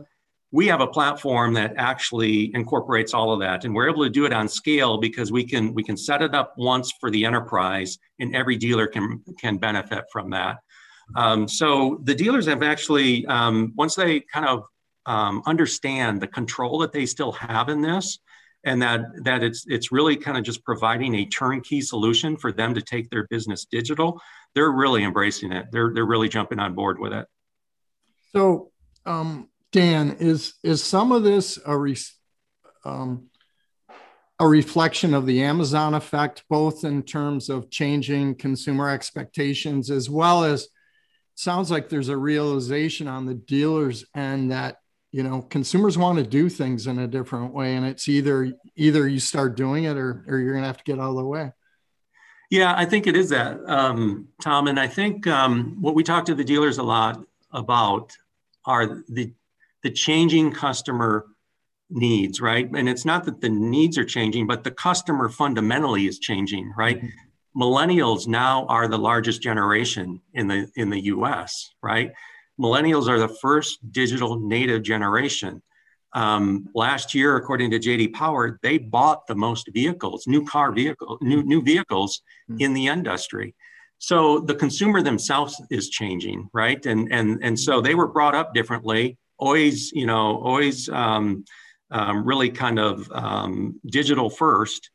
We 0.54 0.68
have 0.68 0.80
a 0.80 0.87
platform 0.87 1.52
that 1.54 1.75
actually 1.76 2.54
incorporates 2.54 3.12
all 3.12 3.32
of 3.32 3.40
that, 3.40 3.64
and 3.64 3.75
we're 3.75 3.90
able 3.90 4.04
to 4.04 4.11
do 4.11 4.25
it 4.25 4.32
on 4.32 4.46
scale 4.49 4.99
because 4.99 5.32
we 5.32 5.44
can 5.44 5.75
we 5.75 5.82
can 5.82 5.96
set 5.96 6.23
it 6.23 6.32
up 6.32 6.54
once 6.56 6.92
for 7.00 7.11
the 7.11 7.25
enterprise, 7.25 7.99
and 8.20 8.37
every 8.37 8.56
dealer 8.56 8.87
can 8.87 9.20
can 9.40 9.58
benefit 9.58 10.04
from 10.12 10.30
that. 10.30 10.58
Um, 11.16 11.49
so 11.49 11.99
the 12.04 12.14
dealers 12.14 12.46
have 12.46 12.62
actually 12.62 13.26
um, 13.26 13.73
once 13.75 13.96
they 13.96 14.20
kind 14.20 14.46
of 14.46 14.62
um, 15.06 15.42
understand 15.44 16.20
the 16.20 16.28
control 16.28 16.78
that 16.78 16.92
they 16.92 17.04
still 17.04 17.32
have 17.32 17.68
in 17.68 17.80
this, 17.80 18.20
and 18.64 18.80
that 18.80 19.00
that 19.25 19.42
it's 19.42 19.64
it's 19.66 19.90
really 19.90 20.16
kind 20.16 20.38
of 20.38 20.44
just 20.44 20.64
providing 20.64 21.16
a 21.16 21.26
turnkey 21.26 21.80
solution 21.80 22.37
for 22.37 22.52
them 22.52 22.75
to 22.75 22.80
take 22.80 23.11
their 23.11 23.26
business 23.28 23.66
digital 23.70 24.20
they're 24.54 24.73
really 24.73 25.04
embracing 25.04 25.52
it 25.52 25.66
they're 25.73 25.92
they're 25.94 26.06
really 26.06 26.28
jumping 26.28 26.58
on 26.58 26.75
board 26.75 26.99
with 26.99 27.12
it 27.12 27.26
so 28.32 28.70
um, 29.06 29.49
dan 29.75 30.16
is 30.21 30.54
is 30.62 30.83
some 30.83 31.11
of 31.11 31.25
this 31.25 31.59
a 31.66 31.76
re, 31.76 31.97
um, 32.85 33.28
a 34.38 34.47
reflection 34.47 35.12
of 35.12 35.26
the 35.26 35.43
amazon 35.43 35.95
effect 35.95 36.45
both 36.49 36.85
in 36.85 37.02
terms 37.02 37.50
of 37.50 37.71
changing 37.71 38.37
consumer 38.37 38.88
expectations 38.88 39.90
as 39.90 40.09
well 40.09 40.45
as 40.45 40.69
sounds 41.35 41.73
like 41.73 41.88
there's 41.88 42.09
a 42.09 42.16
realization 42.16 43.09
on 43.09 43.26
the 43.26 43.35
dealers 43.35 44.04
end 44.14 44.52
that 44.52 44.76
you 45.11 45.25
know 45.25 45.43
consumers 45.43 45.99
want 45.99 46.19
to 46.19 46.25
do 46.25 46.49
things 46.49 46.87
in 46.87 47.00
a 47.00 47.09
different 47.09 47.52
way 47.52 47.75
and 47.75 47.85
it's 47.85 48.09
either 48.09 48.52
either 48.76 49.09
you 49.09 49.19
start 49.19 49.57
doing 49.57 49.85
it 49.85 49.97
or, 49.97 50.25
or 50.28 50.38
you're 50.38 50.52
going 50.52 50.62
to 50.62 50.69
have 50.69 50.78
to 50.78 50.85
get 50.85 51.00
out 51.00 51.11
of 51.11 51.16
the 51.16 51.25
way. 51.25 51.50
Yeah 52.49 52.73
i 52.76 52.85
think 52.85 53.09
it 53.09 53.16
is 53.16 53.31
that 53.31 53.59
um, 53.69 54.28
tom 54.40 54.69
and 54.69 54.78
i 54.78 54.87
think 54.87 55.26
um, 55.26 55.78
what 55.81 55.97
we 55.97 56.04
talk 56.04 56.26
to 56.26 56.35
the 56.37 56.45
dealers 56.45 56.78
a 56.78 56.85
lot 56.85 57.21
about 57.50 58.16
are 58.64 59.02
the 59.09 59.33
the 59.85 59.91
changing 59.91 60.50
customer 60.50 61.26
needs 61.91 62.41
right 62.41 62.69
and 62.75 62.88
it's 62.88 63.05
not 63.05 63.25
that 63.25 63.41
the 63.41 63.49
needs 63.49 63.97
are 63.97 64.05
changing 64.05 64.47
but 64.47 64.64
the 64.64 64.71
customer 64.71 65.29
fundamentally 65.29 66.07
is 66.07 66.19
changing 66.19 66.73
right 66.76 66.99
mm-hmm. 66.99 67.62
millennials 67.62 68.26
now 68.26 68.67
are 68.67 68.88
the 68.88 68.99
largest 68.99 69.41
generation 69.41 70.21
in 70.33 70.49
the 70.49 70.67
in 70.75 70.91
the 70.91 70.99
us 70.99 71.75
right 71.83 72.12
millennials 72.61 73.09
are 73.09 73.19
the 73.19 73.29
first 73.29 73.93
digital 73.93 74.38
native 74.38 74.83
generation. 74.83 75.62
Um, 76.12 76.69
last 76.75 77.14
year, 77.14 77.37
according 77.37 77.73
to 77.73 77.79
JD 77.81 78.12
Power, 78.12 78.61
they 78.62 78.79
bought 78.79 79.26
the 79.26 79.35
most 79.35 79.69
vehicles, 79.73 80.26
new 80.29 80.45
car 80.45 80.73
vehicle, 80.73 81.19
new 81.21 81.43
new 81.43 81.61
vehicles 81.62 82.23
mm-hmm. 82.49 82.61
in 82.61 82.75
the 82.75 82.87
industry. 82.87 83.55
So 83.99 84.38
the 84.38 84.55
consumer 84.55 85.03
themselves 85.03 85.61
is 85.71 85.88
changing, 85.88 86.49
right? 86.53 86.85
And 86.87 87.12
and 87.12 87.43
and 87.43 87.59
so 87.59 87.81
they 87.81 87.97
were 87.97 88.07
brought 88.07 88.35
up 88.35 88.55
differently. 88.55 89.19
Always, 89.38 89.93
you 89.93 90.07
know, 90.07 90.41
always 90.43 90.88
um, 90.88 91.45
um, 91.91 92.25
really 92.25 92.50
kind 92.50 92.79
of 92.79 93.11
um, 93.12 93.81
digital 93.87 94.31
first. 94.31 94.91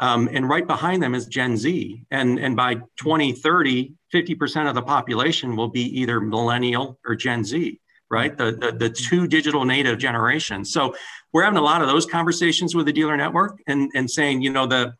Um, 0.00 0.28
and 0.32 0.48
right 0.48 0.66
behind 0.66 1.02
them 1.02 1.14
is 1.14 1.26
Gen 1.26 1.56
Z. 1.56 2.04
And, 2.10 2.38
and 2.38 2.56
by 2.56 2.74
2030, 2.74 3.94
50% 4.12 4.68
of 4.68 4.74
the 4.74 4.82
population 4.82 5.54
will 5.56 5.68
be 5.68 6.00
either 6.00 6.20
millennial 6.20 6.98
or 7.06 7.14
Gen 7.14 7.44
Z, 7.44 7.80
right? 8.10 8.36
The, 8.36 8.52
the, 8.52 8.72
the 8.72 8.90
two 8.90 9.28
digital 9.28 9.64
native 9.64 9.98
generations. 9.98 10.72
So 10.72 10.94
we're 11.32 11.44
having 11.44 11.58
a 11.58 11.62
lot 11.62 11.82
of 11.82 11.88
those 11.88 12.04
conversations 12.04 12.74
with 12.74 12.86
the 12.86 12.92
dealer 12.92 13.16
network 13.16 13.62
and, 13.66 13.90
and 13.94 14.10
saying, 14.10 14.42
you 14.42 14.50
know, 14.50 14.66
the, 14.66 14.94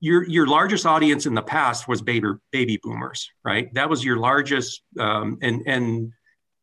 your 0.00 0.28
your 0.28 0.46
largest 0.46 0.84
audience 0.84 1.26
in 1.26 1.34
the 1.34 1.42
past 1.42 1.88
was 1.88 2.02
baby 2.02 2.28
baby 2.52 2.78
boomers, 2.82 3.30
right? 3.44 3.72
That 3.74 3.88
was 3.88 4.04
your 4.04 4.18
largest, 4.18 4.82
um, 4.98 5.38
and 5.40 5.62
and 5.66 6.12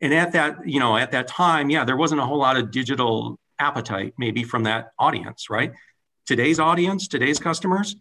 and 0.04 0.14
at 0.14 0.34
that 0.34 0.68
you 0.68 0.80
know 0.80 0.96
at 0.96 1.12
that 1.12 1.28
time, 1.28 1.70
yeah, 1.70 1.84
there 1.84 1.98
wasn't 1.98 2.22
a 2.22 2.26
whole 2.26 2.38
lot 2.38 2.58
of 2.58 2.70
digital 2.70 3.40
appetite 3.60 4.14
maybe 4.18 4.44
from 4.44 4.64
that 4.64 4.92
audience, 5.00 5.50
right? 5.50 5.72
Today's 6.26 6.60
audience, 6.60 7.08
today's 7.08 7.40
customers, 7.40 7.96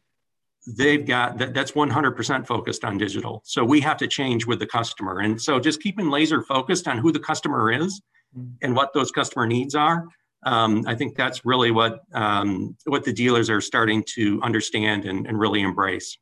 they've 0.66 1.04
got 1.04 1.38
that, 1.38 1.54
that's 1.54 1.72
100% 1.72 2.46
focused 2.46 2.84
on 2.84 2.98
digital. 2.98 3.42
So 3.44 3.64
we 3.64 3.80
have 3.80 3.96
to 3.98 4.06
change 4.06 4.46
with 4.46 4.58
the 4.58 4.66
customer, 4.66 5.20
and 5.20 5.40
so 5.40 5.58
just 5.58 5.80
keeping 5.80 6.10
laser 6.10 6.42
focused 6.42 6.86
on 6.88 6.98
who 6.98 7.12
the 7.12 7.20
customer 7.20 7.72
is 7.72 8.02
mm-hmm. 8.36 8.52
and 8.62 8.76
what 8.76 8.92
those 8.92 9.10
customer 9.10 9.46
needs 9.46 9.74
are 9.74 10.06
um, 10.44 10.84
I 10.86 10.94
think 10.94 11.16
that's 11.16 11.44
really 11.44 11.70
what 11.70 12.00
um, 12.12 12.76
what 12.84 13.04
the 13.04 13.12
dealers 13.12 13.48
are 13.48 13.60
starting 13.60 14.02
to 14.14 14.40
understand 14.42 15.04
and, 15.04 15.26
and 15.26 15.38
really 15.38 15.62
embrace. 15.62 16.18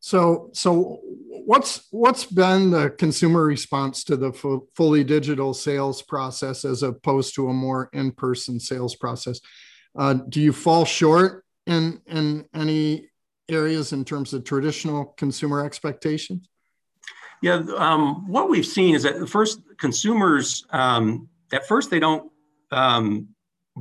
So, 0.00 0.50
so 0.54 1.00
what's 1.44 1.86
what's 1.90 2.24
been 2.24 2.70
the 2.70 2.90
consumer 2.90 3.44
response 3.44 4.02
to 4.04 4.16
the 4.16 4.30
f- 4.30 4.62
fully 4.74 5.04
digital 5.04 5.52
sales 5.52 6.00
process 6.02 6.64
as 6.64 6.82
opposed 6.82 7.34
to 7.34 7.48
a 7.48 7.52
more 7.52 7.90
in-person 7.92 8.60
sales 8.60 8.96
process? 8.96 9.40
Uh, 9.96 10.14
do 10.14 10.40
you 10.40 10.52
fall 10.52 10.84
short 10.84 11.44
in 11.66 12.00
in 12.06 12.46
any 12.54 13.10
areas 13.48 13.92
in 13.92 14.04
terms 14.04 14.32
of 14.32 14.44
traditional 14.44 15.04
consumer 15.16 15.64
expectations? 15.64 16.48
Yeah, 17.42 17.62
um, 17.76 18.28
what 18.28 18.48
we've 18.48 18.66
seen 18.66 18.94
is 18.94 19.02
that 19.02 19.28
first 19.28 19.60
consumers 19.78 20.64
um, 20.70 21.28
at 21.52 21.66
first 21.66 21.90
they 21.90 21.98
don't 21.98 22.30
um, 22.70 23.28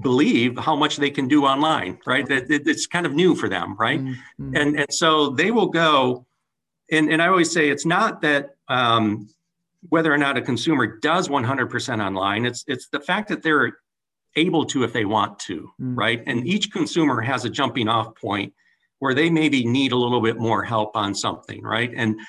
believe 0.02 0.58
how 0.58 0.76
much 0.76 0.98
they 0.98 1.10
can 1.10 1.28
do 1.28 1.46
online, 1.46 2.00
right? 2.06 2.26
That 2.28 2.46
it's 2.50 2.88
kind 2.88 3.06
of 3.06 3.14
new 3.14 3.36
for 3.36 3.50
them, 3.50 3.76
right? 3.78 4.00
Mm-hmm. 4.00 4.56
And 4.56 4.80
and 4.80 4.94
so 4.94 5.30
they 5.30 5.52
will 5.52 5.68
go, 5.68 6.26
and 6.92 7.12
and 7.12 7.22
I 7.22 7.28
always 7.28 7.52
say 7.52 7.70
it's 7.70 7.86
not 7.86 8.22
that 8.22 8.56
um, 8.68 9.30
whether 9.90 10.14
or 10.14 10.18
not 10.18 10.38
a 10.38 10.42
consumer 10.42 11.00
does 11.00 11.28
100% 11.28 12.06
online. 12.06 12.46
It's 12.46 12.64
it's 12.68 12.90
the 12.90 13.00
fact 13.00 13.30
that 13.30 13.44
they're 13.44 13.78
able 14.36 14.66
to 14.66 14.84
if 14.84 14.94
they 14.94 15.06
want 15.06 15.40
to, 15.40 15.62
mm-hmm. 15.82 15.96
right? 15.96 16.24
And 16.28 16.48
each 16.48 16.72
consumer 16.72 17.22
has 17.22 17.46
a 17.46 17.50
jumping 17.50 17.88
off 17.88 18.16
point 18.16 18.54
where 19.00 19.14
they 19.14 19.30
maybe 19.30 19.66
need 19.66 19.92
a 19.92 19.96
little 19.96 20.22
bit 20.22 20.38
more 20.38 20.64
help 20.64 20.96
on 20.96 21.16
something, 21.16 21.62
right? 21.64 21.92
And 21.96 22.20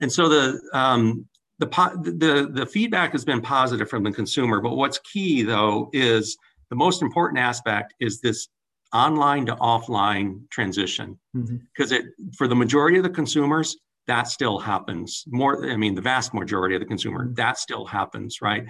and 0.00 0.12
so 0.12 0.28
the 0.28 0.60
um, 0.72 1.26
the, 1.58 1.66
the, 1.66 2.50
the 2.52 2.66
feedback 2.66 3.12
has 3.12 3.24
been 3.24 3.40
positive 3.40 3.88
from 3.88 4.02
the 4.02 4.12
consumer, 4.12 4.60
but 4.60 4.76
what's 4.76 4.98
key 4.98 5.42
though 5.42 5.88
is 5.92 6.36
the 6.70 6.76
most 6.76 7.02
important 7.02 7.38
aspect 7.38 7.94
is 8.00 8.20
this 8.20 8.48
online 8.92 9.46
to 9.46 9.56
offline 9.56 10.48
transition. 10.50 11.18
Because 11.34 11.92
mm-hmm. 11.92 12.06
it 12.06 12.34
for 12.36 12.48
the 12.48 12.54
majority 12.54 12.96
of 12.96 13.02
the 13.02 13.10
consumers 13.10 13.76
that 14.06 14.28
still 14.28 14.58
happens. 14.58 15.24
More 15.26 15.68
i 15.70 15.76
mean 15.76 15.94
the 15.94 16.02
vast 16.02 16.32
majority 16.32 16.74
of 16.74 16.80
the 16.80 16.86
consumer 16.86 17.24
mm-hmm. 17.24 17.34
that 17.34 17.58
still 17.58 17.84
happens 17.84 18.40
right? 18.40 18.64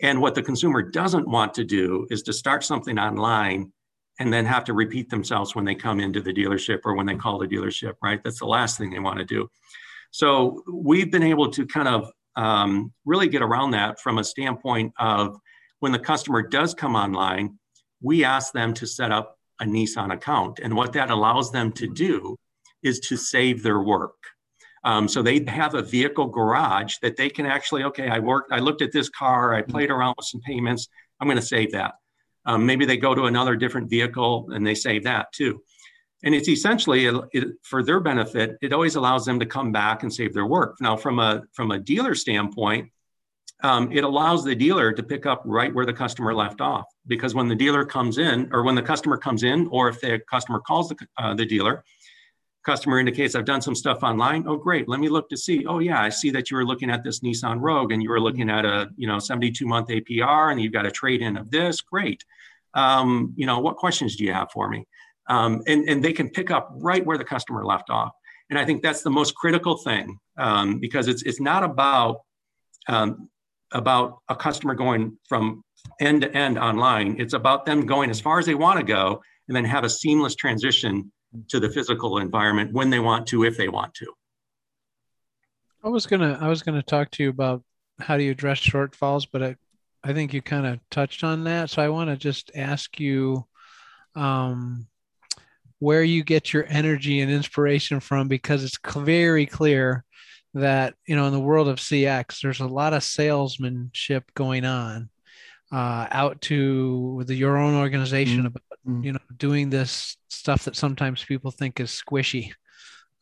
And 0.00 0.20
what 0.20 0.34
the 0.34 0.42
consumer 0.42 0.82
doesn't 0.82 1.28
want 1.28 1.54
to 1.54 1.64
do 1.64 2.06
is 2.10 2.22
to 2.22 2.32
start 2.32 2.64
something 2.64 2.98
online 2.98 3.72
and 4.18 4.32
then 4.32 4.44
have 4.44 4.64
to 4.64 4.72
repeat 4.72 5.08
themselves 5.10 5.54
when 5.54 5.64
they 5.64 5.74
come 5.74 6.00
into 6.00 6.20
the 6.20 6.32
dealership 6.32 6.80
or 6.84 6.94
when 6.94 7.06
they 7.06 7.14
call 7.14 7.38
the 7.38 7.46
dealership 7.46 7.94
right? 8.02 8.22
That's 8.24 8.40
the 8.40 8.46
last 8.46 8.78
thing 8.78 8.90
they 8.90 8.98
want 8.98 9.18
to 9.18 9.24
do. 9.24 9.48
So 10.10 10.62
we've 10.70 11.10
been 11.10 11.22
able 11.22 11.50
to 11.50 11.66
kind 11.66 11.88
of 11.88 12.10
um, 12.36 12.92
really 13.04 13.28
get 13.28 13.42
around 13.42 13.72
that 13.72 14.00
from 14.00 14.18
a 14.18 14.24
standpoint 14.24 14.92
of 14.98 15.36
when 15.82 15.90
the 15.90 15.98
customer 15.98 16.42
does 16.42 16.74
come 16.74 16.94
online, 16.94 17.58
we 18.00 18.22
ask 18.22 18.52
them 18.52 18.72
to 18.74 18.86
set 18.86 19.10
up 19.10 19.36
a 19.60 19.64
Nissan 19.64 20.12
account. 20.12 20.60
And 20.62 20.76
what 20.76 20.92
that 20.92 21.10
allows 21.10 21.50
them 21.50 21.72
to 21.72 21.88
do 21.88 22.36
is 22.84 23.00
to 23.00 23.16
save 23.16 23.64
their 23.64 23.80
work. 23.80 24.14
Um, 24.84 25.08
so 25.08 25.22
they 25.22 25.44
have 25.48 25.74
a 25.74 25.82
vehicle 25.82 26.28
garage 26.28 26.98
that 27.02 27.16
they 27.16 27.28
can 27.28 27.46
actually, 27.46 27.82
okay, 27.82 28.08
I 28.08 28.20
worked, 28.20 28.52
I 28.52 28.60
looked 28.60 28.80
at 28.80 28.92
this 28.92 29.08
car, 29.08 29.54
I 29.54 29.62
played 29.62 29.90
around 29.90 30.14
with 30.16 30.26
some 30.26 30.40
payments, 30.42 30.86
I'm 31.18 31.26
going 31.26 31.40
to 31.40 31.44
save 31.44 31.72
that. 31.72 31.94
Um, 32.46 32.64
maybe 32.64 32.84
they 32.84 32.96
go 32.96 33.12
to 33.12 33.24
another 33.24 33.56
different 33.56 33.90
vehicle 33.90 34.50
and 34.52 34.64
they 34.64 34.76
save 34.76 35.02
that 35.04 35.32
too 35.32 35.62
and 36.24 36.34
it's 36.34 36.48
essentially 36.48 37.06
it, 37.32 37.48
for 37.62 37.82
their 37.82 38.00
benefit 38.00 38.56
it 38.62 38.72
always 38.72 38.94
allows 38.94 39.24
them 39.24 39.40
to 39.40 39.46
come 39.46 39.72
back 39.72 40.02
and 40.02 40.12
save 40.12 40.32
their 40.32 40.46
work 40.46 40.76
now 40.80 40.96
from 40.96 41.18
a 41.18 41.42
from 41.52 41.72
a 41.72 41.78
dealer 41.78 42.14
standpoint 42.14 42.88
um, 43.62 43.90
it 43.92 44.04
allows 44.04 44.44
the 44.44 44.54
dealer 44.54 44.92
to 44.92 45.02
pick 45.02 45.26
up 45.26 45.42
right 45.44 45.72
where 45.74 45.86
the 45.86 45.92
customer 45.92 46.34
left 46.34 46.60
off 46.60 46.84
because 47.06 47.34
when 47.34 47.48
the 47.48 47.54
dealer 47.54 47.84
comes 47.84 48.18
in 48.18 48.48
or 48.52 48.62
when 48.62 48.74
the 48.74 48.82
customer 48.82 49.16
comes 49.16 49.42
in 49.42 49.68
or 49.70 49.88
if 49.88 50.00
the 50.00 50.20
customer 50.30 50.60
calls 50.60 50.88
the, 50.88 50.96
uh, 51.18 51.34
the 51.34 51.46
dealer 51.46 51.84
customer 52.64 52.98
indicates 52.98 53.34
i've 53.34 53.44
done 53.44 53.60
some 53.60 53.74
stuff 53.74 54.02
online. 54.02 54.44
Oh 54.46 54.56
great. 54.56 54.88
Let 54.88 55.00
me 55.00 55.08
look 55.08 55.28
to 55.30 55.36
see. 55.36 55.66
Oh 55.66 55.80
yeah 55.80 56.00
i 56.00 56.08
see 56.08 56.30
that 56.30 56.50
you 56.50 56.56
were 56.56 56.64
looking 56.64 56.90
at 56.90 57.02
this 57.02 57.20
nissan 57.20 57.58
rogue 57.60 57.92
and 57.92 58.02
you 58.02 58.10
were 58.10 58.20
looking 58.20 58.50
at 58.50 58.64
a 58.64 58.88
you 58.96 59.08
know 59.08 59.18
72 59.18 59.66
month 59.66 59.88
apr 59.88 60.50
and 60.52 60.60
you've 60.60 60.72
got 60.72 60.86
a 60.86 60.90
trade 60.90 61.22
in 61.22 61.36
of 61.36 61.50
this. 61.50 61.80
Great. 61.80 62.24
Um, 62.74 63.34
you 63.36 63.46
know 63.46 63.58
what 63.58 63.76
questions 63.76 64.16
do 64.16 64.24
you 64.24 64.32
have 64.32 64.50
for 64.50 64.68
me? 64.68 64.86
Um, 65.28 65.62
and, 65.66 65.88
and 65.88 66.04
they 66.04 66.12
can 66.12 66.30
pick 66.30 66.50
up 66.50 66.70
right 66.76 67.04
where 67.04 67.18
the 67.18 67.24
customer 67.24 67.64
left 67.64 67.90
off. 67.90 68.12
And 68.50 68.58
I 68.58 68.64
think 68.64 68.82
that's 68.82 69.02
the 69.02 69.10
most 69.10 69.34
critical 69.34 69.76
thing 69.76 70.18
um, 70.36 70.78
because 70.78 71.08
it's, 71.08 71.22
it's 71.22 71.40
not 71.40 71.62
about, 71.62 72.18
um, 72.88 73.28
about 73.72 74.18
a 74.28 74.36
customer 74.36 74.74
going 74.74 75.18
from 75.28 75.64
end 76.00 76.22
to 76.22 76.36
end 76.36 76.58
online. 76.58 77.16
It's 77.18 77.34
about 77.34 77.66
them 77.66 77.86
going 77.86 78.10
as 78.10 78.20
far 78.20 78.38
as 78.38 78.46
they 78.46 78.54
want 78.54 78.78
to 78.78 78.84
go 78.84 79.22
and 79.48 79.56
then 79.56 79.64
have 79.64 79.84
a 79.84 79.90
seamless 79.90 80.34
transition 80.34 81.12
to 81.48 81.60
the 81.60 81.70
physical 81.70 82.18
environment 82.18 82.72
when 82.72 82.90
they 82.90 82.98
want 82.98 83.26
to, 83.28 83.44
if 83.44 83.56
they 83.56 83.68
want 83.68 83.94
to. 83.94 84.12
I 85.84 85.88
was 85.88 86.06
gonna 86.06 86.38
I 86.40 86.48
was 86.48 86.62
gonna 86.62 86.82
talk 86.82 87.10
to 87.12 87.22
you 87.24 87.30
about 87.30 87.62
how 87.98 88.16
do 88.16 88.22
you 88.22 88.30
address 88.30 88.60
shortfalls, 88.60 89.26
but 89.30 89.42
I, 89.42 89.56
I 90.04 90.12
think 90.12 90.32
you 90.32 90.42
kind 90.42 90.66
of 90.66 90.78
touched 90.90 91.24
on 91.24 91.44
that. 91.44 91.70
So 91.70 91.82
I 91.82 91.88
want 91.88 92.10
to 92.10 92.16
just 92.16 92.52
ask 92.54 93.00
you 93.00 93.46
um, 94.14 94.86
where 95.78 96.04
you 96.04 96.22
get 96.22 96.52
your 96.52 96.64
energy 96.68 97.20
and 97.20 97.30
inspiration 97.30 98.00
from 98.00 98.28
because 98.28 98.62
it's 98.62 98.78
very 98.94 99.46
clear 99.46 100.04
that 100.54 100.94
you 101.06 101.16
know 101.16 101.26
in 101.26 101.32
the 101.32 101.40
world 101.40 101.68
of 101.68 101.78
cx 101.78 102.40
there's 102.40 102.60
a 102.60 102.66
lot 102.66 102.92
of 102.92 103.02
salesmanship 103.02 104.24
going 104.34 104.64
on 104.64 105.08
uh, 105.72 106.06
out 106.10 106.38
to 106.42 107.22
the, 107.26 107.34
your 107.34 107.56
own 107.56 107.74
organization 107.74 108.38
mm-hmm. 108.38 108.46
about 108.48 108.62
mm-hmm. 108.86 109.04
you 109.04 109.12
know 109.12 109.18
doing 109.38 109.70
this 109.70 110.16
stuff 110.28 110.64
that 110.64 110.76
sometimes 110.76 111.24
people 111.24 111.50
think 111.50 111.80
is 111.80 111.90
squishy 111.90 112.52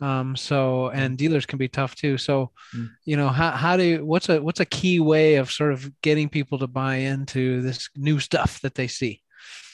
um, 0.01 0.35
so 0.35 0.89
and 0.91 1.19
dealers 1.19 1.47
can 1.47 1.59
be 1.59 1.69
tough 1.69 1.95
too 1.95 2.19
so 2.19 2.51
mm-hmm. 2.75 2.87
you 3.05 3.17
know 3.17 3.29
how, 3.29 3.53
how 3.53 3.77
do 3.77 3.85
you, 3.85 4.05
what's 4.05 4.29
a 4.29 4.43
what's 4.43 4.61
a 4.61 4.65
key 4.65 4.99
way 4.99 5.37
of 5.37 5.53
sort 5.53 5.73
of 5.73 5.89
getting 6.03 6.29
people 6.29 6.59
to 6.59 6.67
buy 6.67 6.97
into 6.97 7.61
this 7.63 7.89
new 7.95 8.19
stuff 8.19 8.61
that 8.63 8.75
they 8.75 8.89
see 8.89 9.21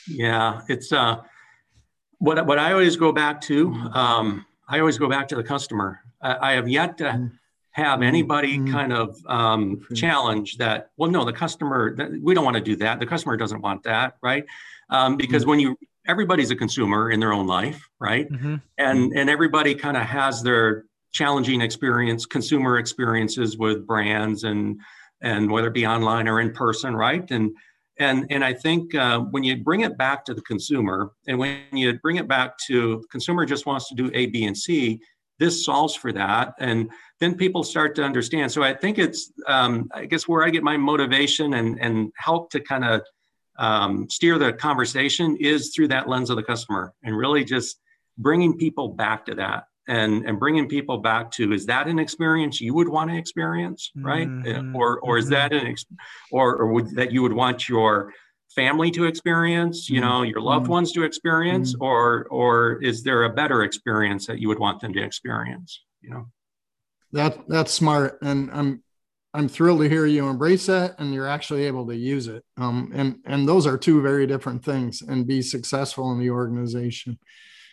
yeah 0.07 0.61
it's 0.69 0.93
uh 0.93 1.17
what 2.19 2.45
what 2.47 2.59
I 2.59 2.73
always 2.73 2.97
go 2.97 3.13
back 3.13 3.41
to, 3.43 3.73
um, 3.93 4.47
I 4.69 4.81
always 4.81 4.99
go 4.99 5.09
back 5.09 5.29
to 5.29 5.37
the 5.37 5.45
customer. 5.45 6.01
I, 6.23 6.53
have 6.53 6.69
yet 6.69 6.99
to 6.99 7.05
mm-hmm. 7.05 7.27
Have 7.77 8.01
anybody 8.01 8.59
mm-hmm. 8.59 8.73
kind 8.73 8.91
of 8.91 9.19
um, 9.27 9.87
challenge 9.95 10.57
that. 10.57 10.91
Well, 10.97 11.11
no, 11.11 11.27
the 11.27 11.33
customer. 11.33 11.95
We 12.23 12.33
don't 12.35 12.45
want 12.45 12.57
to 12.57 12.63
do 12.63 12.75
that. 12.77 13.01
The 13.01 13.07
customer 13.07 13.37
doesn't 13.37 13.61
want 13.61 13.83
that, 13.83 14.17
right? 14.23 14.47
Um, 14.89 15.19
because 15.19 15.43
mm-hmm. 15.43 15.51
when 15.51 15.61
you 15.61 15.79
everybody's 16.09 16.51
a 16.51 16.57
consumer 16.57 17.11
in 17.11 17.21
their 17.21 17.35
own 17.35 17.47
life, 17.47 17.87
right? 18.01 18.33
Mm-hmm. 18.33 18.57
And 18.79 19.13
and 19.15 19.29
everybody 19.29 19.75
kind 19.75 19.99
of 19.99 20.05
has 20.05 20.43
their 20.43 20.85
challenging 21.13 21.61
experience, 21.61 22.25
consumer 22.25 22.79
experiences 22.79 23.59
with 23.59 23.87
brands 23.87 24.45
and 24.45 24.81
and 25.21 25.51
whether 25.51 25.69
it 25.69 25.75
be 25.75 25.87
online 25.87 26.29
or 26.29 26.41
in 26.41 26.53
person, 26.55 26.97
right? 26.97 27.31
And 27.31 27.55
and, 27.99 28.27
and 28.31 28.43
I 28.45 28.55
think 28.55 28.95
uh, 28.95 29.21
when 29.21 29.45
you 29.45 29.57
bring 29.57 29.81
it 29.81 29.99
back 29.99 30.25
to 30.27 30.35
the 30.35 30.43
consumer 30.43 31.13
and 31.29 31.39
when 31.39 31.61
you 31.73 31.99
bring 32.01 32.17
it 32.17 32.29
back 32.29 32.57
to 32.69 33.05
consumer 33.11 33.45
just 33.47 33.67
wants 33.67 33.89
to 33.89 33.95
do 33.95 34.11
A, 34.13 34.27
B, 34.27 34.45
and 34.45 34.57
C, 34.57 35.01
this 35.39 35.65
solves 35.65 35.95
for 35.95 36.13
that. 36.13 36.55
And 36.59 36.91
then 37.21 37.35
people 37.35 37.63
start 37.63 37.95
to 37.97 38.03
understand. 38.03 38.53
So 38.53 38.63
I 38.63 38.75
think 38.75 38.99
it's, 38.99 39.33
um, 39.47 39.89
I 39.95 40.05
guess, 40.05 40.29
where 40.29 40.45
I 40.45 40.51
get 40.51 40.63
my 40.63 40.77
motivation 40.77 41.55
and, 41.55 41.81
and 41.81 42.13
help 42.17 42.51
to 42.51 42.61
kind 42.61 42.85
of 42.85 43.03
um, 43.59 44.09
steer 44.11 44.39
the 44.39 44.53
conversation 44.53 45.37
is 45.41 45.73
through 45.75 45.89
that 45.89 46.09
lens 46.09 46.31
of 46.31 46.37
the 46.37 46.43
customer 46.43 46.93
and 47.03 47.17
really 47.17 47.45
just 47.45 47.81
bringing 48.19 48.57
people 48.57 48.89
back 48.89 49.25
to 49.27 49.35
that 49.35 49.65
and 49.89 50.27
and 50.27 50.39
bringing 50.39 50.69
people 50.69 50.99
back 50.99 51.31
to 51.31 51.53
is 51.53 51.67
that 51.67 51.87
an 51.87 51.99
experience 51.99 52.61
you 52.61 52.75
would 52.75 52.89
want 52.89 53.11
to 53.11 53.17
experience 53.17 53.93
right 53.97 54.29
mm-hmm. 54.29 54.75
or 54.75 54.99
or 55.01 55.19
is 55.19 55.29
that 55.29 55.53
an 55.53 55.67
ex- 55.67 55.87
or 56.31 56.57
or 56.57 56.73
would 56.73 56.91
that 56.97 57.13
you 57.13 57.23
would 57.23 57.33
want 57.33 57.69
your 57.69 58.13
family 58.55 58.91
to 58.91 59.05
experience 59.05 59.89
you 59.89 60.01
mm-hmm. 60.01 60.09
know 60.09 60.23
your 60.23 60.41
loved 60.41 60.65
mm-hmm. 60.65 60.73
ones 60.73 60.93
to 60.93 61.05
experience 61.05 61.75
mm-hmm. 61.75 61.85
or 61.85 62.27
or 62.31 62.83
is 62.83 63.03
there 63.03 63.25
a 63.25 63.31
better 63.31 63.63
experience 63.63 64.27
that 64.27 64.41
you 64.41 64.49
would 64.49 64.59
want 64.59 64.81
them 64.81 64.93
to 64.93 65.03
experience 65.03 65.83
you 66.01 66.11
know 66.11 66.27
that 67.17 67.49
that's 67.49 67.73
smart 67.73 68.19
and 68.23 68.51
i'm 68.53 68.83
i'm 69.35 69.49
thrilled 69.49 69.81
to 69.81 69.89
hear 69.89 70.07
you 70.07 70.29
embrace 70.29 70.67
that 70.67 70.95
and 70.99 71.13
you're 71.13 71.29
actually 71.29 71.65
able 71.65 71.87
to 71.87 71.97
use 71.97 72.29
it 72.29 72.45
um, 72.57 72.91
and 72.95 73.17
and 73.25 73.49
those 73.49 73.67
are 73.67 73.79
two 73.79 74.01
very 74.01 74.27
different 74.27 74.65
things 74.65 75.03
and 75.03 75.27
be 75.27 75.43
successful 75.43 76.13
in 76.13 76.19
the 76.19 76.31
organization 76.31 77.19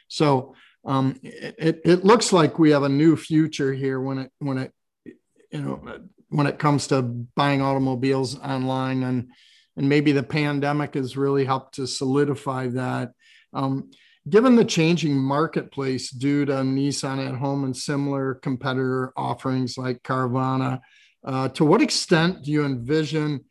so 0.07 0.55
um, 0.85 1.17
it, 1.23 1.81
it 1.85 2.03
looks 2.03 2.33
like 2.33 2.59
we 2.59 2.71
have 2.71 2.83
a 2.83 2.89
new 2.89 3.15
future 3.15 3.73
here 3.73 4.01
when 4.01 4.17
it 4.17 4.31
when 4.39 4.57
it 4.57 4.73
you 5.05 5.61
know 5.61 5.99
when 6.29 6.47
it 6.47 6.59
comes 6.59 6.87
to 6.87 7.01
buying 7.01 7.61
automobiles 7.61 8.37
online 8.39 9.03
and 9.03 9.29
and 9.75 9.89
maybe 9.89 10.11
the 10.11 10.23
pandemic 10.23 10.93
has 10.93 11.17
really 11.17 11.45
helped 11.45 11.75
to 11.75 11.87
solidify 11.87 12.67
that. 12.67 13.11
Um, 13.53 13.91
given 14.29 14.55
the 14.55 14.65
changing 14.65 15.17
marketplace 15.17 16.09
due 16.09 16.45
to 16.45 16.53
Nissan 16.53 17.27
at 17.27 17.35
home 17.35 17.63
and 17.63 17.75
similar 17.75 18.35
competitor 18.35 19.11
offerings 19.17 19.77
like 19.77 20.01
Carvana, 20.03 20.79
uh, 21.25 21.49
to 21.49 21.65
what 21.65 21.81
extent 21.81 22.43
do 22.43 22.51
you 22.51 22.65
envision 22.65 23.43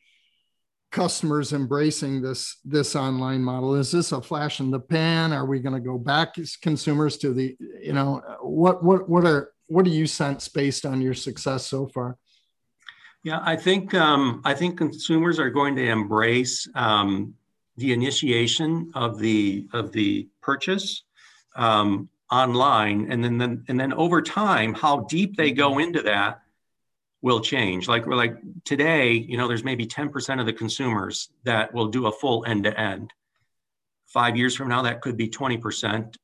customers 0.91 1.53
embracing 1.53 2.21
this 2.21 2.59
this 2.65 2.95
online 2.95 3.43
model? 3.43 3.75
Is 3.75 3.91
this 3.91 4.13
a 4.13 4.21
flash 4.21 4.61
in 4.61 4.71
the 4.71 4.81
pan? 4.81 5.33
Are 5.33 5.47
we 5.47 5.59
going 5.61 5.75
to 5.75 5.81
go 5.81 5.99
back 5.99 6.39
as 6.39 6.57
consumers 6.57 7.17
to 7.19 7.33
the 7.33 7.57
you 7.81 7.93
know 7.93 8.23
what 8.43 8.85
what 8.85 9.09
what 9.09 9.25
are 9.25 9.53
what 9.67 9.85
do 9.85 9.91
you 9.91 10.07
sense 10.07 10.49
based 10.49 10.85
on 10.85 11.01
your 11.01 11.15
success 11.15 11.67
so 11.67 11.89
far? 11.89 12.19
Yeah, 13.25 13.41
I 13.43 13.57
think 13.57 13.95
um, 13.95 14.43
I 14.45 14.53
think 14.53 14.77
consumers 14.77 15.39
are 15.39 15.51
going 15.51 15.77
to 15.77 15.89
embrace 15.89 16.69
um, 16.75 17.35
the 17.77 17.93
initiation 17.93 18.91
of 18.95 19.19
the 19.19 19.67
of 19.73 19.93
the 19.93 20.29
purchase 20.41 21.05
um, 21.57 22.09
online, 22.31 23.11
and 23.11 23.23
then, 23.23 23.39
then 23.39 23.65
and 23.69 23.79
then 23.79 23.93
over 23.93 24.23
time, 24.23 24.75
how 24.75 25.01
deep 25.01 25.37
they 25.37 25.51
go 25.53 25.79
into 25.79 26.03
that 26.03 26.43
will 27.23 27.41
change. 27.41 27.89
Like 27.89 28.07
we're 28.07 28.17
like 28.17 28.37
today, 28.65 29.13
you 29.13 29.37
know, 29.37 29.47
there's 29.47 29.65
maybe 29.65 29.87
10% 29.87 30.41
of 30.41 30.47
the 30.47 30.53
consumers 30.53 31.31
that 31.45 31.73
will 31.73 31.87
do 31.87 32.07
a 32.07 32.13
full 32.13 32.45
end 32.47 32.65
to 32.65 32.79
end. 32.79 33.13
Five 34.07 34.37
years 34.37 34.57
from 34.57 34.69
now, 34.69 34.83
that 34.83 35.01
could 35.01 35.17
be 35.17 35.29
20%. 35.29 36.17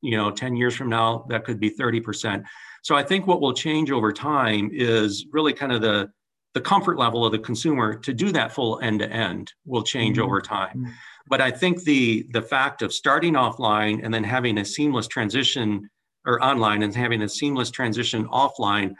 You 0.00 0.16
know, 0.16 0.30
10 0.30 0.56
years 0.56 0.74
from 0.74 0.88
now, 0.88 1.26
that 1.28 1.44
could 1.44 1.60
be 1.60 1.70
30%. 1.70 2.44
So 2.82 2.96
I 2.96 3.04
think 3.04 3.26
what 3.26 3.40
will 3.40 3.52
change 3.52 3.92
over 3.92 4.12
time 4.12 4.70
is 4.72 5.26
really 5.30 5.52
kind 5.52 5.70
of 5.70 5.82
the 5.82 6.10
the 6.54 6.60
comfort 6.60 6.98
level 6.98 7.24
of 7.24 7.32
the 7.32 7.38
consumer 7.38 7.94
to 7.94 8.12
do 8.12 8.30
that 8.32 8.52
full 8.52 8.78
end 8.80 9.00
to 9.00 9.10
end 9.10 9.52
will 9.64 9.82
change 9.82 10.16
mm-hmm. 10.16 10.26
over 10.26 10.40
time. 10.40 10.78
Mm-hmm. 10.78 10.92
But 11.28 11.40
I 11.40 11.50
think 11.50 11.84
the 11.84 12.26
the 12.32 12.42
fact 12.42 12.82
of 12.82 12.92
starting 12.92 13.34
offline 13.34 14.04
and 14.04 14.12
then 14.12 14.24
having 14.24 14.58
a 14.58 14.64
seamless 14.64 15.08
transition 15.08 15.88
or 16.26 16.42
online 16.42 16.82
and 16.82 16.94
having 16.94 17.22
a 17.22 17.28
seamless 17.28 17.70
transition 17.70 18.26
offline, 18.26 18.94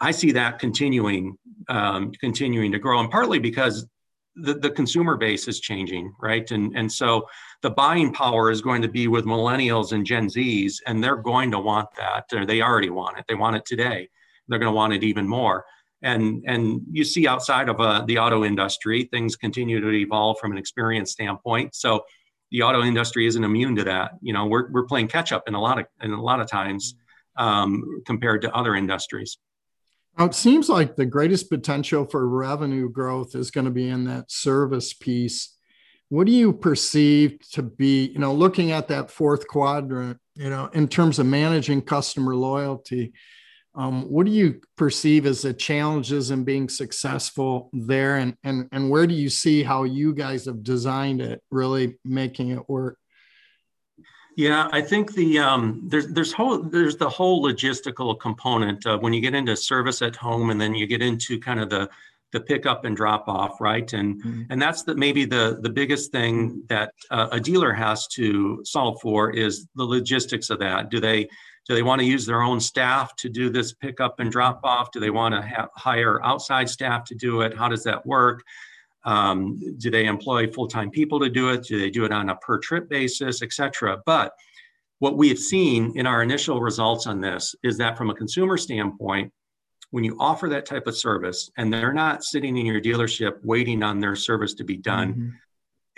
I 0.00 0.10
see 0.10 0.32
that 0.32 0.58
continuing 0.58 1.36
um, 1.68 2.12
continuing 2.12 2.72
to 2.72 2.78
grow, 2.78 3.00
and 3.00 3.10
partly 3.10 3.38
because 3.38 3.86
the, 4.38 4.54
the 4.54 4.70
consumer 4.70 5.16
base 5.16 5.48
is 5.48 5.60
changing, 5.60 6.12
right? 6.20 6.50
And 6.50 6.76
and 6.76 6.90
so 6.90 7.26
the 7.62 7.70
buying 7.70 8.12
power 8.12 8.50
is 8.50 8.60
going 8.60 8.82
to 8.82 8.88
be 8.88 9.06
with 9.06 9.24
millennials 9.24 9.92
and 9.92 10.04
Gen 10.04 10.28
Zs, 10.28 10.76
and 10.86 11.02
they're 11.02 11.16
going 11.16 11.50
to 11.52 11.58
want 11.58 11.88
that, 11.96 12.24
or 12.32 12.44
they 12.46 12.62
already 12.62 12.90
want 12.90 13.18
it. 13.18 13.24
They 13.28 13.34
want 13.34 13.56
it 13.56 13.64
today. 13.64 14.08
They're 14.48 14.58
going 14.58 14.72
to 14.72 14.76
want 14.76 14.92
it 14.92 15.04
even 15.04 15.28
more 15.28 15.64
and 16.06 16.44
and 16.46 16.82
you 16.90 17.04
see 17.04 17.26
outside 17.26 17.68
of 17.68 17.80
uh, 17.80 18.04
the 18.06 18.18
auto 18.18 18.44
industry 18.44 19.08
things 19.10 19.34
continue 19.36 19.80
to 19.80 19.90
evolve 19.90 20.38
from 20.38 20.52
an 20.52 20.58
experience 20.58 21.10
standpoint. 21.10 21.74
So 21.74 22.04
the 22.52 22.62
auto 22.62 22.82
industry 22.82 23.26
isn't 23.26 23.42
immune 23.42 23.74
to 23.76 23.84
that. 23.84 24.12
You 24.22 24.32
know 24.32 24.46
we're, 24.46 24.70
we're 24.70 24.86
playing 24.86 25.08
catch 25.08 25.32
up 25.32 25.48
in 25.48 25.54
a 25.54 25.60
lot 25.60 25.78
of 25.80 25.86
in 26.00 26.12
a 26.12 26.22
lot 26.22 26.40
of 26.40 26.48
times 26.48 26.94
um, 27.36 28.02
compared 28.06 28.42
to 28.42 28.54
other 28.54 28.74
industries. 28.76 29.38
Now, 30.16 30.24
it 30.24 30.34
seems 30.34 30.70
like 30.70 30.96
the 30.96 31.04
greatest 31.04 31.50
potential 31.50 32.06
for 32.06 32.26
revenue 32.26 32.88
growth 32.88 33.34
is 33.34 33.50
going 33.50 33.66
to 33.66 33.70
be 33.70 33.88
in 33.90 34.04
that 34.04 34.30
service 34.30 34.94
piece. 34.94 35.54
What 36.08 36.26
do 36.26 36.32
you 36.32 36.54
perceive 36.54 37.40
to 37.52 37.62
be 37.62 38.06
you 38.06 38.20
know 38.20 38.32
looking 38.32 38.70
at 38.70 38.88
that 38.88 39.10
fourth 39.10 39.48
quadrant 39.48 40.18
you 40.36 40.50
know 40.50 40.70
in 40.72 40.86
terms 40.86 41.18
of 41.18 41.26
managing 41.26 41.82
customer 41.82 42.36
loyalty 42.36 43.12
um, 43.76 44.10
what 44.10 44.24
do 44.24 44.32
you 44.32 44.60
perceive 44.76 45.26
as 45.26 45.42
the 45.42 45.52
challenges 45.52 46.30
in 46.30 46.44
being 46.44 46.68
successful 46.68 47.68
there, 47.74 48.16
and 48.16 48.34
and 48.42 48.68
and 48.72 48.88
where 48.90 49.06
do 49.06 49.14
you 49.14 49.28
see 49.28 49.62
how 49.62 49.84
you 49.84 50.14
guys 50.14 50.46
have 50.46 50.62
designed 50.62 51.20
it, 51.20 51.42
really 51.50 51.98
making 52.04 52.50
it 52.50 52.68
work? 52.68 52.98
Yeah, 54.36 54.68
I 54.72 54.80
think 54.80 55.14
the 55.14 55.38
um, 55.38 55.82
there's 55.88 56.08
there's 56.08 56.32
whole 56.32 56.62
there's 56.62 56.96
the 56.96 57.08
whole 57.08 57.42
logistical 57.44 58.18
component 58.18 58.86
uh, 58.86 58.98
when 58.98 59.12
you 59.12 59.20
get 59.20 59.34
into 59.34 59.54
service 59.54 60.00
at 60.00 60.16
home, 60.16 60.48
and 60.48 60.58
then 60.60 60.74
you 60.74 60.86
get 60.86 61.02
into 61.02 61.38
kind 61.38 61.60
of 61.60 61.68
the 61.68 61.88
the 62.32 62.40
pickup 62.40 62.86
and 62.86 62.96
drop 62.96 63.28
off, 63.28 63.60
right? 63.60 63.92
And 63.92 64.22
mm-hmm. 64.22 64.42
and 64.48 64.60
that's 64.60 64.84
the 64.84 64.94
maybe 64.94 65.26
the 65.26 65.58
the 65.60 65.70
biggest 65.70 66.12
thing 66.12 66.62
that 66.68 66.92
uh, 67.10 67.28
a 67.32 67.40
dealer 67.40 67.74
has 67.74 68.06
to 68.08 68.62
solve 68.64 69.00
for 69.02 69.30
is 69.30 69.66
the 69.74 69.84
logistics 69.84 70.48
of 70.48 70.58
that. 70.60 70.90
Do 70.90 70.98
they 70.98 71.28
do 71.68 71.74
they 71.74 71.82
want 71.82 72.00
to 72.00 72.06
use 72.06 72.24
their 72.26 72.42
own 72.42 72.60
staff 72.60 73.16
to 73.16 73.28
do 73.28 73.50
this 73.50 73.72
pickup 73.72 74.20
and 74.20 74.30
drop 74.30 74.60
off? 74.62 74.92
Do 74.92 75.00
they 75.00 75.10
want 75.10 75.34
to 75.34 75.42
have, 75.42 75.68
hire 75.74 76.24
outside 76.24 76.68
staff 76.68 77.04
to 77.04 77.14
do 77.14 77.40
it? 77.40 77.56
How 77.56 77.68
does 77.68 77.82
that 77.84 78.06
work? 78.06 78.42
Um, 79.04 79.60
do 79.78 79.90
they 79.90 80.06
employ 80.06 80.50
full-time 80.50 80.90
people 80.90 81.18
to 81.20 81.28
do 81.28 81.50
it? 81.50 81.64
Do 81.64 81.78
they 81.78 81.90
do 81.90 82.04
it 82.04 82.12
on 82.12 82.28
a 82.28 82.36
per 82.36 82.58
trip 82.58 82.88
basis, 82.88 83.42
et 83.42 83.52
cetera? 83.52 84.00
But 84.06 84.32
what 84.98 85.16
we 85.16 85.28
have 85.28 85.38
seen 85.38 85.92
in 85.96 86.06
our 86.06 86.22
initial 86.22 86.60
results 86.60 87.06
on 87.06 87.20
this 87.20 87.54
is 87.62 87.76
that 87.78 87.98
from 87.98 88.10
a 88.10 88.14
consumer 88.14 88.56
standpoint, 88.56 89.32
when 89.90 90.04
you 90.04 90.16
offer 90.18 90.48
that 90.48 90.66
type 90.66 90.86
of 90.86 90.96
service 90.96 91.50
and 91.56 91.72
they're 91.72 91.92
not 91.92 92.24
sitting 92.24 92.56
in 92.56 92.66
your 92.66 92.80
dealership 92.80 93.44
waiting 93.44 93.82
on 93.82 94.00
their 94.00 94.16
service 94.16 94.54
to 94.54 94.64
be 94.64 94.76
done, 94.76 95.12
mm-hmm 95.12 95.28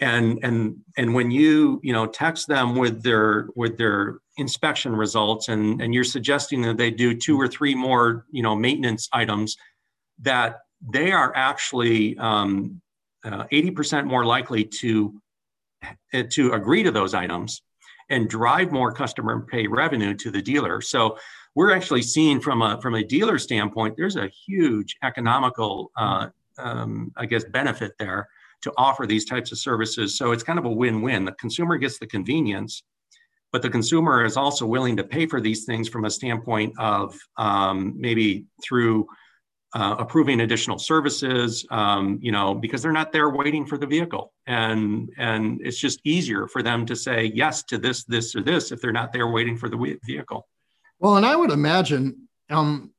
and 0.00 0.38
and 0.42 0.76
and 0.96 1.14
when 1.14 1.30
you 1.30 1.80
you 1.82 1.92
know 1.92 2.06
text 2.06 2.46
them 2.48 2.76
with 2.76 3.02
their 3.02 3.48
with 3.56 3.76
their 3.76 4.18
inspection 4.36 4.94
results 4.94 5.48
and 5.48 5.82
and 5.82 5.92
you're 5.92 6.04
suggesting 6.04 6.62
that 6.62 6.76
they 6.76 6.90
do 6.90 7.14
two 7.14 7.40
or 7.40 7.48
three 7.48 7.74
more 7.74 8.24
you 8.30 8.42
know 8.42 8.54
maintenance 8.54 9.08
items 9.12 9.56
that 10.20 10.60
they 10.92 11.10
are 11.10 11.32
actually 11.34 12.16
um, 12.18 12.80
uh, 13.24 13.44
80% 13.50 14.06
more 14.06 14.24
likely 14.24 14.64
to 14.64 15.20
uh, 16.14 16.22
to 16.30 16.52
agree 16.52 16.82
to 16.82 16.90
those 16.90 17.14
items 17.14 17.62
and 18.10 18.28
drive 18.28 18.72
more 18.72 18.92
customer 18.92 19.40
pay 19.40 19.66
revenue 19.66 20.14
to 20.14 20.30
the 20.30 20.40
dealer. 20.40 20.80
So 20.80 21.18
we're 21.58 21.74
actually 21.74 22.02
seeing 22.02 22.40
from 22.40 22.62
a 22.62 22.80
from 22.80 22.94
a 22.94 23.02
dealer 23.02 23.36
standpoint 23.36 23.96
there's 23.96 24.14
a 24.14 24.28
huge 24.46 24.96
economical 25.02 25.90
uh, 25.96 26.28
um, 26.58 27.12
i 27.16 27.26
guess 27.26 27.44
benefit 27.44 27.92
there 27.98 28.28
to 28.62 28.72
offer 28.76 29.06
these 29.06 29.24
types 29.24 29.52
of 29.52 29.58
services. 29.58 30.16
So 30.16 30.32
it's 30.32 30.42
kind 30.42 30.58
of 30.58 30.64
a 30.64 30.70
win-win. 30.70 31.24
The 31.24 31.32
consumer 31.32 31.76
gets 31.78 31.98
the 31.98 32.06
convenience, 32.06 32.82
but 33.52 33.62
the 33.62 33.70
consumer 33.70 34.24
is 34.24 34.36
also 34.36 34.66
willing 34.66 34.96
to 34.96 35.04
pay 35.04 35.26
for 35.26 35.40
these 35.40 35.64
things 35.64 35.88
from 35.88 36.04
a 36.04 36.10
standpoint 36.10 36.74
of 36.78 37.16
um, 37.36 37.94
maybe 37.96 38.46
through 38.64 39.06
uh, 39.74 39.96
approving 39.98 40.40
additional 40.40 40.78
services, 40.78 41.66
um, 41.70 42.18
you 42.22 42.32
know, 42.32 42.54
because 42.54 42.82
they're 42.82 42.92
not 42.92 43.12
there 43.12 43.30
waiting 43.30 43.66
for 43.66 43.76
the 43.76 43.86
vehicle, 43.86 44.32
and 44.46 45.10
and 45.18 45.60
it's 45.62 45.78
just 45.78 46.00
easier 46.04 46.48
for 46.48 46.62
them 46.62 46.86
to 46.86 46.96
say 46.96 47.30
yes 47.34 47.62
to 47.64 47.76
this, 47.76 48.04
this, 48.04 48.34
or 48.34 48.40
this 48.40 48.72
if 48.72 48.80
they're 48.80 48.92
not 48.92 49.12
there 49.12 49.28
waiting 49.28 49.58
for 49.58 49.68
the 49.68 49.98
vehicle. 50.06 50.48
Well, 50.98 51.16
and 51.16 51.26
I 51.26 51.36
would 51.36 51.50
imagine, 51.50 52.28
um, 52.48 52.92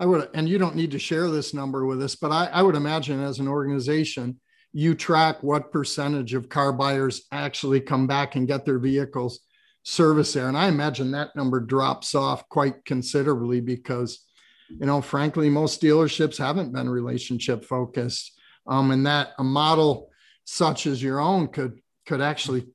I 0.00 0.06
would, 0.06 0.28
and 0.34 0.48
you 0.48 0.58
don't 0.58 0.74
need 0.74 0.90
to 0.90 0.98
share 0.98 1.30
this 1.30 1.54
number 1.54 1.86
with 1.86 2.02
us, 2.02 2.16
but 2.16 2.32
I, 2.32 2.46
I 2.46 2.62
would 2.62 2.74
imagine 2.74 3.22
as 3.22 3.38
an 3.38 3.46
organization, 3.46 4.40
you 4.72 4.94
track 4.94 5.42
what 5.42 5.72
percentage 5.72 6.34
of 6.34 6.48
car 6.48 6.72
buyers 6.72 7.22
actually 7.32 7.80
come 7.80 8.06
back 8.06 8.36
and 8.36 8.46
get 8.46 8.64
their 8.64 8.78
vehicles 8.78 9.40
serviced 9.82 10.34
there. 10.34 10.48
And 10.48 10.56
I 10.56 10.68
imagine 10.68 11.10
that 11.10 11.34
number 11.34 11.60
drops 11.60 12.14
off 12.14 12.48
quite 12.48 12.84
considerably 12.84 13.60
because, 13.60 14.24
you 14.68 14.86
know, 14.86 15.00
frankly, 15.00 15.48
most 15.48 15.82
dealerships 15.82 16.38
haven't 16.38 16.72
been 16.72 16.88
relationship 16.88 17.64
focused. 17.64 18.38
Um, 18.66 18.90
and 18.90 19.06
that 19.06 19.30
a 19.38 19.44
model 19.44 20.10
such 20.44 20.86
as 20.86 21.02
your 21.02 21.20
own 21.20 21.48
could 21.48 21.80
could 22.06 22.20
actually 22.20 22.66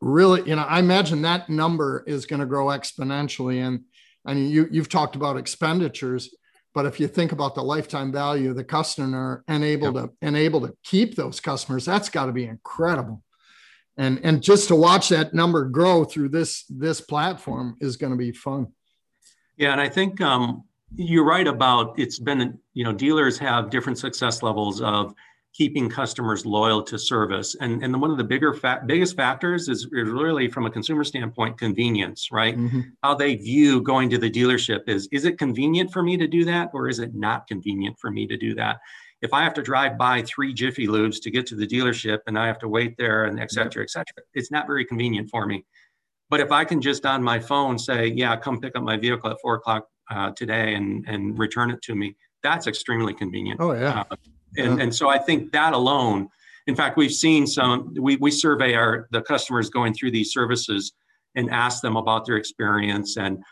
really, 0.00 0.48
you 0.48 0.56
know, 0.56 0.62
I 0.62 0.78
imagine 0.78 1.22
that 1.22 1.48
number 1.48 2.04
is 2.06 2.26
going 2.26 2.40
to 2.40 2.46
grow 2.46 2.66
exponentially. 2.66 3.66
And 3.66 3.84
and 4.26 4.50
you 4.50 4.68
you've 4.70 4.88
talked 4.88 5.16
about 5.16 5.36
expenditures 5.36 6.34
but 6.74 6.86
if 6.86 7.00
you 7.00 7.08
think 7.08 7.32
about 7.32 7.54
the 7.54 7.62
lifetime 7.62 8.12
value 8.12 8.50
of 8.50 8.56
the 8.56 8.64
customer 8.64 9.44
and 9.48 9.64
able 9.64 9.92
yep. 9.92 10.04
to 10.04 10.10
and 10.22 10.36
able 10.36 10.60
to 10.60 10.74
keep 10.84 11.16
those 11.16 11.40
customers, 11.40 11.84
that's 11.84 12.08
got 12.08 12.26
to 12.26 12.32
be 12.32 12.44
incredible. 12.44 13.22
And 13.96 14.20
and 14.22 14.42
just 14.42 14.68
to 14.68 14.76
watch 14.76 15.08
that 15.08 15.34
number 15.34 15.64
grow 15.64 16.04
through 16.04 16.30
this 16.30 16.64
this 16.68 17.00
platform 17.00 17.76
is 17.80 17.96
going 17.96 18.12
to 18.12 18.18
be 18.18 18.32
fun. 18.32 18.68
Yeah, 19.56 19.72
and 19.72 19.80
I 19.80 19.88
think 19.88 20.20
um, 20.20 20.64
you're 20.94 21.24
right 21.24 21.46
about 21.46 21.98
it's 21.98 22.18
been 22.18 22.58
you 22.72 22.84
know 22.84 22.92
dealers 22.92 23.38
have 23.38 23.70
different 23.70 23.98
success 23.98 24.42
levels 24.42 24.80
of 24.80 25.14
keeping 25.52 25.90
customers 25.90 26.46
loyal 26.46 26.82
to 26.82 26.98
service. 26.98 27.56
And, 27.60 27.82
and 27.82 28.00
one 28.00 28.10
of 28.10 28.18
the 28.18 28.24
bigger 28.24 28.54
fa- 28.54 28.82
biggest 28.86 29.16
factors 29.16 29.68
is, 29.68 29.88
really 29.90 30.48
from 30.48 30.66
a 30.66 30.70
consumer 30.70 31.04
standpoint, 31.04 31.58
convenience, 31.58 32.28
right? 32.30 32.56
Mm-hmm. 32.56 32.80
How 33.02 33.14
they 33.14 33.34
view 33.34 33.82
going 33.82 34.08
to 34.10 34.18
the 34.18 34.30
dealership 34.30 34.88
is, 34.88 35.08
is 35.10 35.24
it 35.24 35.38
convenient 35.38 35.92
for 35.92 36.02
me 36.02 36.16
to 36.16 36.28
do 36.28 36.44
that 36.44 36.70
or 36.72 36.88
is 36.88 37.00
it 37.00 37.14
not 37.14 37.48
convenient 37.48 37.98
for 37.98 38.10
me 38.10 38.26
to 38.28 38.36
do 38.36 38.54
that? 38.54 38.78
If 39.22 39.34
I 39.34 39.42
have 39.42 39.52
to 39.54 39.62
drive 39.62 39.98
by 39.98 40.22
three 40.22 40.54
Jiffy 40.54 40.86
Lubes 40.86 41.20
to 41.22 41.30
get 41.30 41.46
to 41.48 41.56
the 41.56 41.66
dealership 41.66 42.20
and 42.26 42.38
I 42.38 42.46
have 42.46 42.58
to 42.60 42.68
wait 42.68 42.96
there 42.96 43.24
and 43.24 43.40
et 43.40 43.50
cetera, 43.50 43.82
et 43.82 43.90
cetera, 43.90 44.22
it's 44.34 44.50
not 44.50 44.66
very 44.66 44.84
convenient 44.84 45.28
for 45.30 45.46
me. 45.46 45.64
But 46.30 46.40
if 46.40 46.52
I 46.52 46.64
can 46.64 46.80
just 46.80 47.04
on 47.04 47.22
my 47.22 47.40
phone 47.40 47.76
say, 47.76 48.06
yeah, 48.06 48.36
come 48.36 48.60
pick 48.60 48.76
up 48.76 48.84
my 48.84 48.96
vehicle 48.96 49.30
at 49.30 49.36
four 49.42 49.56
o'clock 49.56 49.88
uh, 50.10 50.30
today 50.30 50.74
and, 50.74 51.04
and 51.08 51.36
return 51.38 51.70
it 51.70 51.82
to 51.82 51.94
me, 51.96 52.16
that's 52.42 52.66
extremely 52.66 53.12
convenient. 53.12 53.60
Oh, 53.60 53.72
yeah. 53.72 54.04
Uh, 54.10 54.16
and, 54.56 54.78
yeah. 54.78 54.84
and 54.84 54.94
so 54.94 55.08
I 55.08 55.18
think 55.18 55.52
that 55.52 55.72
alone, 55.72 56.28
in 56.66 56.76
fact, 56.76 56.96
we've 56.96 57.12
seen 57.12 57.46
some, 57.46 57.94
we, 57.98 58.16
we 58.16 58.30
survey 58.30 58.74
our, 58.74 59.08
the 59.10 59.22
customers 59.22 59.70
going 59.70 59.94
through 59.94 60.10
these 60.10 60.32
services 60.32 60.92
and 61.34 61.50
ask 61.50 61.82
them 61.82 61.96
about 61.96 62.26
their 62.26 62.36
experience. 62.36 63.16
And, 63.16 63.42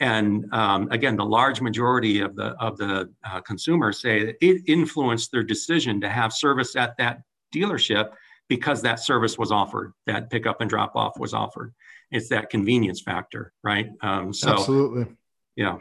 and 0.00 0.52
um, 0.52 0.88
again, 0.90 1.16
the 1.16 1.24
large 1.24 1.60
majority 1.60 2.20
of 2.20 2.36
the, 2.36 2.48
of 2.60 2.76
the 2.78 3.12
uh, 3.24 3.40
consumers 3.40 4.00
say 4.00 4.26
that 4.26 4.36
it 4.40 4.62
influenced 4.66 5.32
their 5.32 5.42
decision 5.42 6.00
to 6.00 6.08
have 6.08 6.32
service 6.32 6.76
at 6.76 6.96
that 6.98 7.22
dealership 7.54 8.10
because 8.48 8.82
that 8.82 9.00
service 9.00 9.36
was 9.38 9.52
offered, 9.52 9.92
that 10.06 10.30
pickup 10.30 10.60
and 10.60 10.70
drop 10.70 10.96
off 10.96 11.18
was 11.18 11.34
offered. 11.34 11.74
It's 12.10 12.28
that 12.30 12.48
convenience 12.48 13.00
factor, 13.00 13.52
right? 13.62 13.90
Um, 14.02 14.32
so, 14.32 14.52
Absolutely. 14.52 15.06
Yeah. 15.56 15.78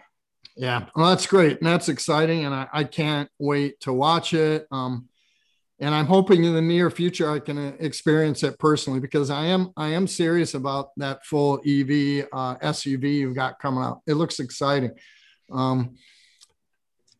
Yeah, 0.58 0.86
well, 0.96 1.10
that's 1.10 1.28
great, 1.28 1.60
and 1.60 1.68
that's 1.68 1.88
exciting, 1.88 2.46
and 2.46 2.54
I, 2.54 2.68
I 2.74 2.84
can't 2.84 3.30
wait 3.38 3.80
to 3.82 3.94
watch 3.94 4.34
it. 4.34 4.66
Um, 4.72 5.08
and 5.80 5.94
I'm 5.94 6.08
hoping 6.08 6.44
in 6.44 6.56
the 6.56 6.62
near 6.62 6.90
future 6.90 7.30
I 7.30 7.40
can 7.40 7.58
uh, 7.58 7.76
experience 7.80 8.42
it 8.42 8.58
personally 8.58 9.00
because 9.00 9.30
I 9.30 9.46
am 9.46 9.72
I 9.78 9.90
am 9.90 10.08
serious 10.08 10.56
about 10.56 10.90
that 10.98 11.24
full 11.26 11.60
EV 11.60 12.28
uh, 12.34 12.56
SUV 12.56 13.14
you've 13.14 13.36
got 13.36 13.60
coming 13.60 13.84
out. 13.84 14.02
It 14.08 14.16
looks 14.16 14.40
exciting. 14.40 14.92
Um, 15.52 15.96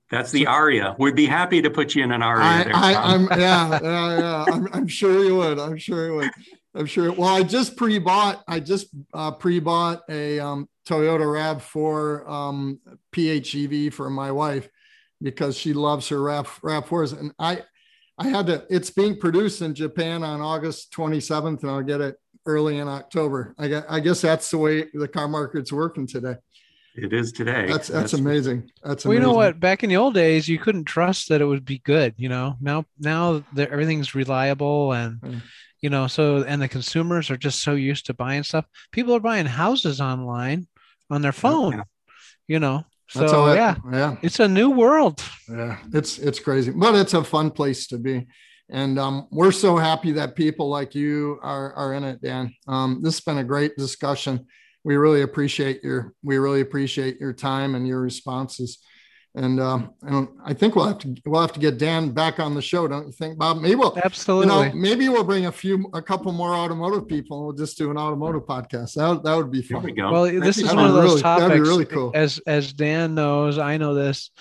that's 0.10 0.32
the 0.32 0.46
Ariya. 0.46 0.98
We'd 0.98 1.16
be 1.16 1.26
happy 1.26 1.62
to 1.62 1.70
put 1.70 1.94
you 1.94 2.04
in 2.04 2.12
an 2.12 2.22
Ariya. 2.22 2.74
I, 2.74 3.14
am 3.14 3.28
yeah, 3.38 3.80
yeah, 3.84 4.18
yeah. 4.18 4.46
I'm, 4.52 4.68
I'm, 4.74 4.88
sure 4.88 5.24
you 5.24 5.36
would. 5.36 5.60
I'm 5.60 5.78
sure 5.78 6.08
you 6.08 6.16
would. 6.16 6.32
I'm 6.74 6.86
sure. 6.86 7.12
Well, 7.12 7.28
I 7.28 7.44
just 7.44 7.76
pre-bought. 7.76 8.42
I 8.48 8.62
just 8.62 8.88
uh, 9.14 9.32
pre-bought 9.32 10.04
a 10.10 10.40
um, 10.40 10.70
Toyota 10.88 11.60
Rav4 11.60 12.30
um, 12.30 12.80
PHEV 13.14 13.94
for 13.94 14.10
my 14.10 14.32
wife 14.32 14.70
because 15.22 15.58
she 15.58 15.74
loves 15.74 16.08
her 16.10 16.22
Rav 16.22 16.48
Rav4s, 16.62 17.20
and 17.20 17.34
I, 17.40 17.64
I 18.18 18.28
had 18.28 18.48
to. 18.48 18.66
It's 18.70 18.90
being 18.90 19.18
produced 19.18 19.62
in 19.62 19.74
Japan 19.74 20.24
on 20.24 20.42
August 20.42 20.94
27th, 20.94 21.64
and 21.64 21.72
I'll 21.72 21.82
get 21.82 22.02
it 22.02 22.16
early 22.46 22.78
in 22.78 22.88
October. 22.88 23.54
I 23.58 23.68
guess, 23.68 23.86
I 23.90 24.00
guess 24.00 24.22
that's 24.22 24.50
the 24.50 24.58
way 24.58 24.86
the 24.94 25.08
car 25.08 25.28
market's 25.28 25.74
working 25.74 26.08
today. 26.08 26.36
It 26.96 27.14
is 27.14 27.32
today. 27.32 27.68
That's 27.68 27.90
that's, 27.90 28.12
that's 28.12 28.14
amazing. 28.14 28.72
That's 28.84 29.06
well, 29.06 29.14
you 29.14 29.20
know 29.20 29.34
what? 29.34 29.60
Back 29.60 29.84
in 29.84 29.90
the 29.90 29.98
old 29.98 30.14
days, 30.14 30.48
you 30.48 30.58
couldn't 30.58 30.86
trust 30.86 31.30
that 31.30 31.42
it 31.42 31.46
would 31.46 31.66
be 31.66 31.80
good. 31.80 32.16
You 32.18 32.30
know, 32.30 32.56
now 32.62 32.86
now 32.98 33.44
everything's 33.58 34.16
reliable 34.16 34.94
and. 34.94 35.20
Mm 35.22 35.42
you 35.82 35.90
know 35.90 36.08
so 36.08 36.44
and 36.44 36.62
the 36.62 36.68
consumers 36.68 37.30
are 37.30 37.38
just 37.38 37.62
so 37.62 37.74
used 37.74 38.06
to 38.06 38.14
buying 38.14 38.44
stuff 38.44 38.66
people 38.92 39.16
are 39.16 39.20
buying 39.20 39.46
houses 39.46 40.02
online 40.02 40.68
on 41.10 41.22
their 41.22 41.32
phone 41.32 41.74
yeah. 41.74 41.84
you 42.48 42.60
know? 42.60 42.84
So 43.10 43.54
yeah. 43.54 43.76
yeah. 43.92 44.18
It's 44.22 44.40
a 44.40 44.48
new 44.48 44.70
world. 44.70 45.24
Yeah 45.50 45.78
it's 45.94 46.20
it's 46.20 46.40
crazy 46.40 46.72
but 46.72 46.96
it's 46.96 47.14
a 47.14 47.24
fun 47.24 47.52
place 47.52 47.88
to 47.88 47.98
be. 47.98 48.28
And 48.70 49.00
um, 49.00 49.28
we're 49.32 49.54
so 49.54 49.78
happy 49.78 50.12
that 50.14 50.36
people 50.36 50.68
like 50.68 50.94
you 50.94 51.40
are, 51.42 51.72
are 51.74 51.94
in 51.94 52.04
it 52.04 52.22
dan. 52.22 52.54
Um, 52.68 53.00
this 53.02 53.16
has 53.16 53.22
been 53.22 53.38
a 53.38 53.44
great 53.44 53.78
discussion. 53.78 54.46
We 54.84 54.98
really 54.98 55.22
appreciate 55.22 55.84
your 55.84 56.14
we 56.22 56.38
really 56.38 56.62
appreciate 56.62 57.20
your 57.20 57.34
time 57.34 57.76
and 57.76 57.88
your 57.88 58.02
responses 58.02 58.80
and 59.38 59.60
um, 59.60 59.94
and 60.02 60.28
I 60.44 60.54
think 60.54 60.76
we'll 60.76 60.88
have 60.88 60.98
to 61.00 61.16
we'll 61.26 61.42
have 61.42 61.54
to 61.54 61.60
get 61.60 61.78
Dan 61.78 62.10
back 62.10 62.40
on 62.40 62.56
the 62.56 62.62
show, 62.62 62.88
don't 62.88 63.06
you 63.06 63.12
think, 63.12 63.38
Bob? 63.38 63.62
Maybe 63.62 63.76
we'll 63.76 63.98
absolutely. 64.04 64.48
You 64.54 64.70
know, 64.70 64.76
maybe 64.76 65.10
we'll 65.10 65.24
bring 65.24 65.46
a 65.46 65.52
few, 65.52 65.90
a 65.94 66.02
couple 66.02 66.32
more 66.32 66.56
automotive 66.56 67.08
people, 67.08 67.38
and 67.38 67.46
we'll 67.46 67.56
just 67.56 67.78
do 67.78 67.92
an 67.92 67.98
automotive 67.98 68.44
podcast. 68.44 68.96
That 68.96 69.24
that 69.24 69.36
would 69.36 69.52
be 69.52 69.62
fun. 69.62 69.84
We 69.84 69.92
go. 69.92 70.12
well, 70.12 70.24
this 70.24 70.58
is 70.58 70.74
one 70.74 70.88
of 70.88 70.94
those 70.94 71.04
really, 71.04 71.22
topics. 71.22 71.48
That'd 71.48 71.64
be 71.64 71.70
really 71.70 71.86
cool. 71.86 72.12
As 72.16 72.40
as 72.48 72.74
Dan 72.74 73.14
knows, 73.14 73.60
I 73.60 73.78
know 73.78 73.94
this. 73.94 74.32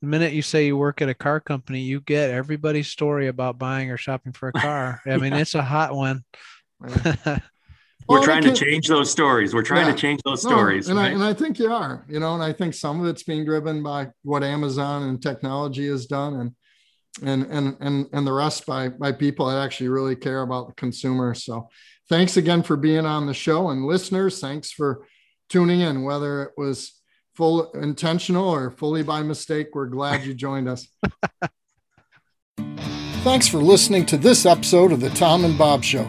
The 0.00 0.06
minute 0.06 0.32
you 0.32 0.42
say 0.42 0.66
you 0.66 0.76
work 0.76 1.02
at 1.02 1.08
a 1.08 1.14
car 1.14 1.40
company, 1.40 1.80
you 1.80 2.00
get 2.00 2.30
everybody's 2.30 2.88
story 2.88 3.26
about 3.26 3.58
buying 3.58 3.90
or 3.90 3.96
shopping 3.96 4.32
for 4.32 4.48
a 4.48 4.52
car. 4.52 5.00
I 5.06 5.16
mean, 5.16 5.32
it's 5.34 5.54
a 5.54 5.62
hot 5.62 5.94
one. 5.94 6.24
We're 8.08 8.16
well, 8.16 8.24
trying 8.24 8.42
to 8.42 8.52
change 8.52 8.88
those 8.88 9.10
stories. 9.10 9.54
We're 9.54 9.62
trying 9.62 9.86
yeah. 9.86 9.92
to 9.92 9.98
change 9.98 10.20
those 10.24 10.42
stories. 10.42 10.88
No, 10.88 10.92
and, 10.92 11.00
right? 11.00 11.10
I, 11.10 11.14
and 11.14 11.24
I 11.24 11.32
think 11.32 11.58
you 11.58 11.72
are, 11.72 12.04
you 12.08 12.20
know, 12.20 12.34
and 12.34 12.42
I 12.42 12.52
think 12.52 12.74
some 12.74 13.00
of 13.00 13.06
it's 13.06 13.22
being 13.22 13.46
driven 13.46 13.82
by 13.82 14.08
what 14.22 14.42
Amazon 14.42 15.04
and 15.04 15.22
technology 15.22 15.88
has 15.88 16.06
done 16.06 16.34
and 16.34 16.52
and 17.22 17.46
and 17.50 17.76
and 17.80 18.06
and 18.12 18.26
the 18.26 18.32
rest 18.32 18.66
by 18.66 18.88
by 18.88 19.12
people 19.12 19.46
that 19.46 19.62
actually 19.62 19.88
really 19.88 20.16
care 20.16 20.42
about 20.42 20.68
the 20.68 20.74
consumer. 20.74 21.32
So 21.34 21.68
thanks 22.08 22.36
again 22.36 22.62
for 22.62 22.76
being 22.76 23.06
on 23.06 23.26
the 23.26 23.34
show 23.34 23.70
and 23.70 23.86
listeners, 23.86 24.38
thanks 24.38 24.70
for 24.70 25.06
tuning 25.48 25.80
in, 25.80 26.02
whether 26.02 26.42
it 26.42 26.52
was 26.58 27.00
full 27.34 27.72
intentional 27.72 28.48
or 28.48 28.70
fully 28.70 29.02
by 29.02 29.22
mistake. 29.22 29.68
We're 29.74 29.86
glad 29.86 30.24
you 30.24 30.34
joined 30.34 30.68
us. 30.68 30.88
Thanks 33.24 33.48
for 33.48 33.58
listening 33.58 34.04
to 34.06 34.18
this 34.18 34.44
episode 34.44 34.92
of 34.92 35.00
the 35.00 35.08
Tom 35.10 35.46
and 35.46 35.56
Bob 35.56 35.82
Show. 35.82 36.06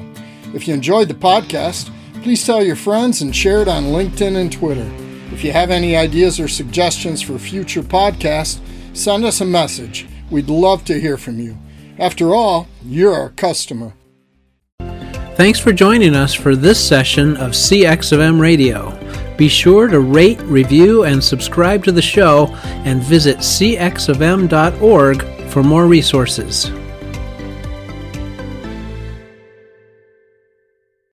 If 0.55 0.69
you 0.69 0.73
enjoyed 0.73 1.09
the 1.09 1.13
podcast, 1.13 1.91
please 2.23 2.45
tell 2.45 2.63
your 2.63 2.77
friends 2.77 3.21
and 3.21 3.35
share 3.35 3.61
it 3.61 3.67
on 3.67 3.83
LinkedIn 3.83 4.37
and 4.37 4.49
Twitter. 4.49 4.89
If 5.33 5.43
you 5.43 5.51
have 5.51 5.69
any 5.69 5.97
ideas 5.97 6.39
or 6.39 6.47
suggestions 6.47 7.21
for 7.21 7.37
future 7.37 7.81
podcasts, 7.81 8.61
send 8.93 9.25
us 9.25 9.41
a 9.41 9.45
message. 9.45 10.07
We'd 10.31 10.47
love 10.47 10.85
to 10.85 10.97
hear 10.97 11.17
from 11.17 11.41
you. 11.41 11.57
After 11.99 12.33
all, 12.33 12.69
you're 12.85 13.13
our 13.13 13.31
customer. 13.31 13.95
Thanks 15.35 15.59
for 15.59 15.73
joining 15.73 16.15
us 16.15 16.33
for 16.33 16.55
this 16.55 16.79
session 16.79 17.35
of 17.35 17.51
CX 17.51 18.13
of 18.13 18.21
M 18.21 18.39
Radio. 18.39 18.97
Be 19.35 19.49
sure 19.49 19.89
to 19.89 19.99
rate, 19.99 20.39
review, 20.43 21.03
and 21.03 21.21
subscribe 21.21 21.83
to 21.83 21.91
the 21.91 22.01
show 22.01 22.47
and 22.85 23.03
visit 23.03 23.39
cxofm.org 23.39 25.23
for 25.49 25.63
more 25.63 25.85
resources. 25.85 26.71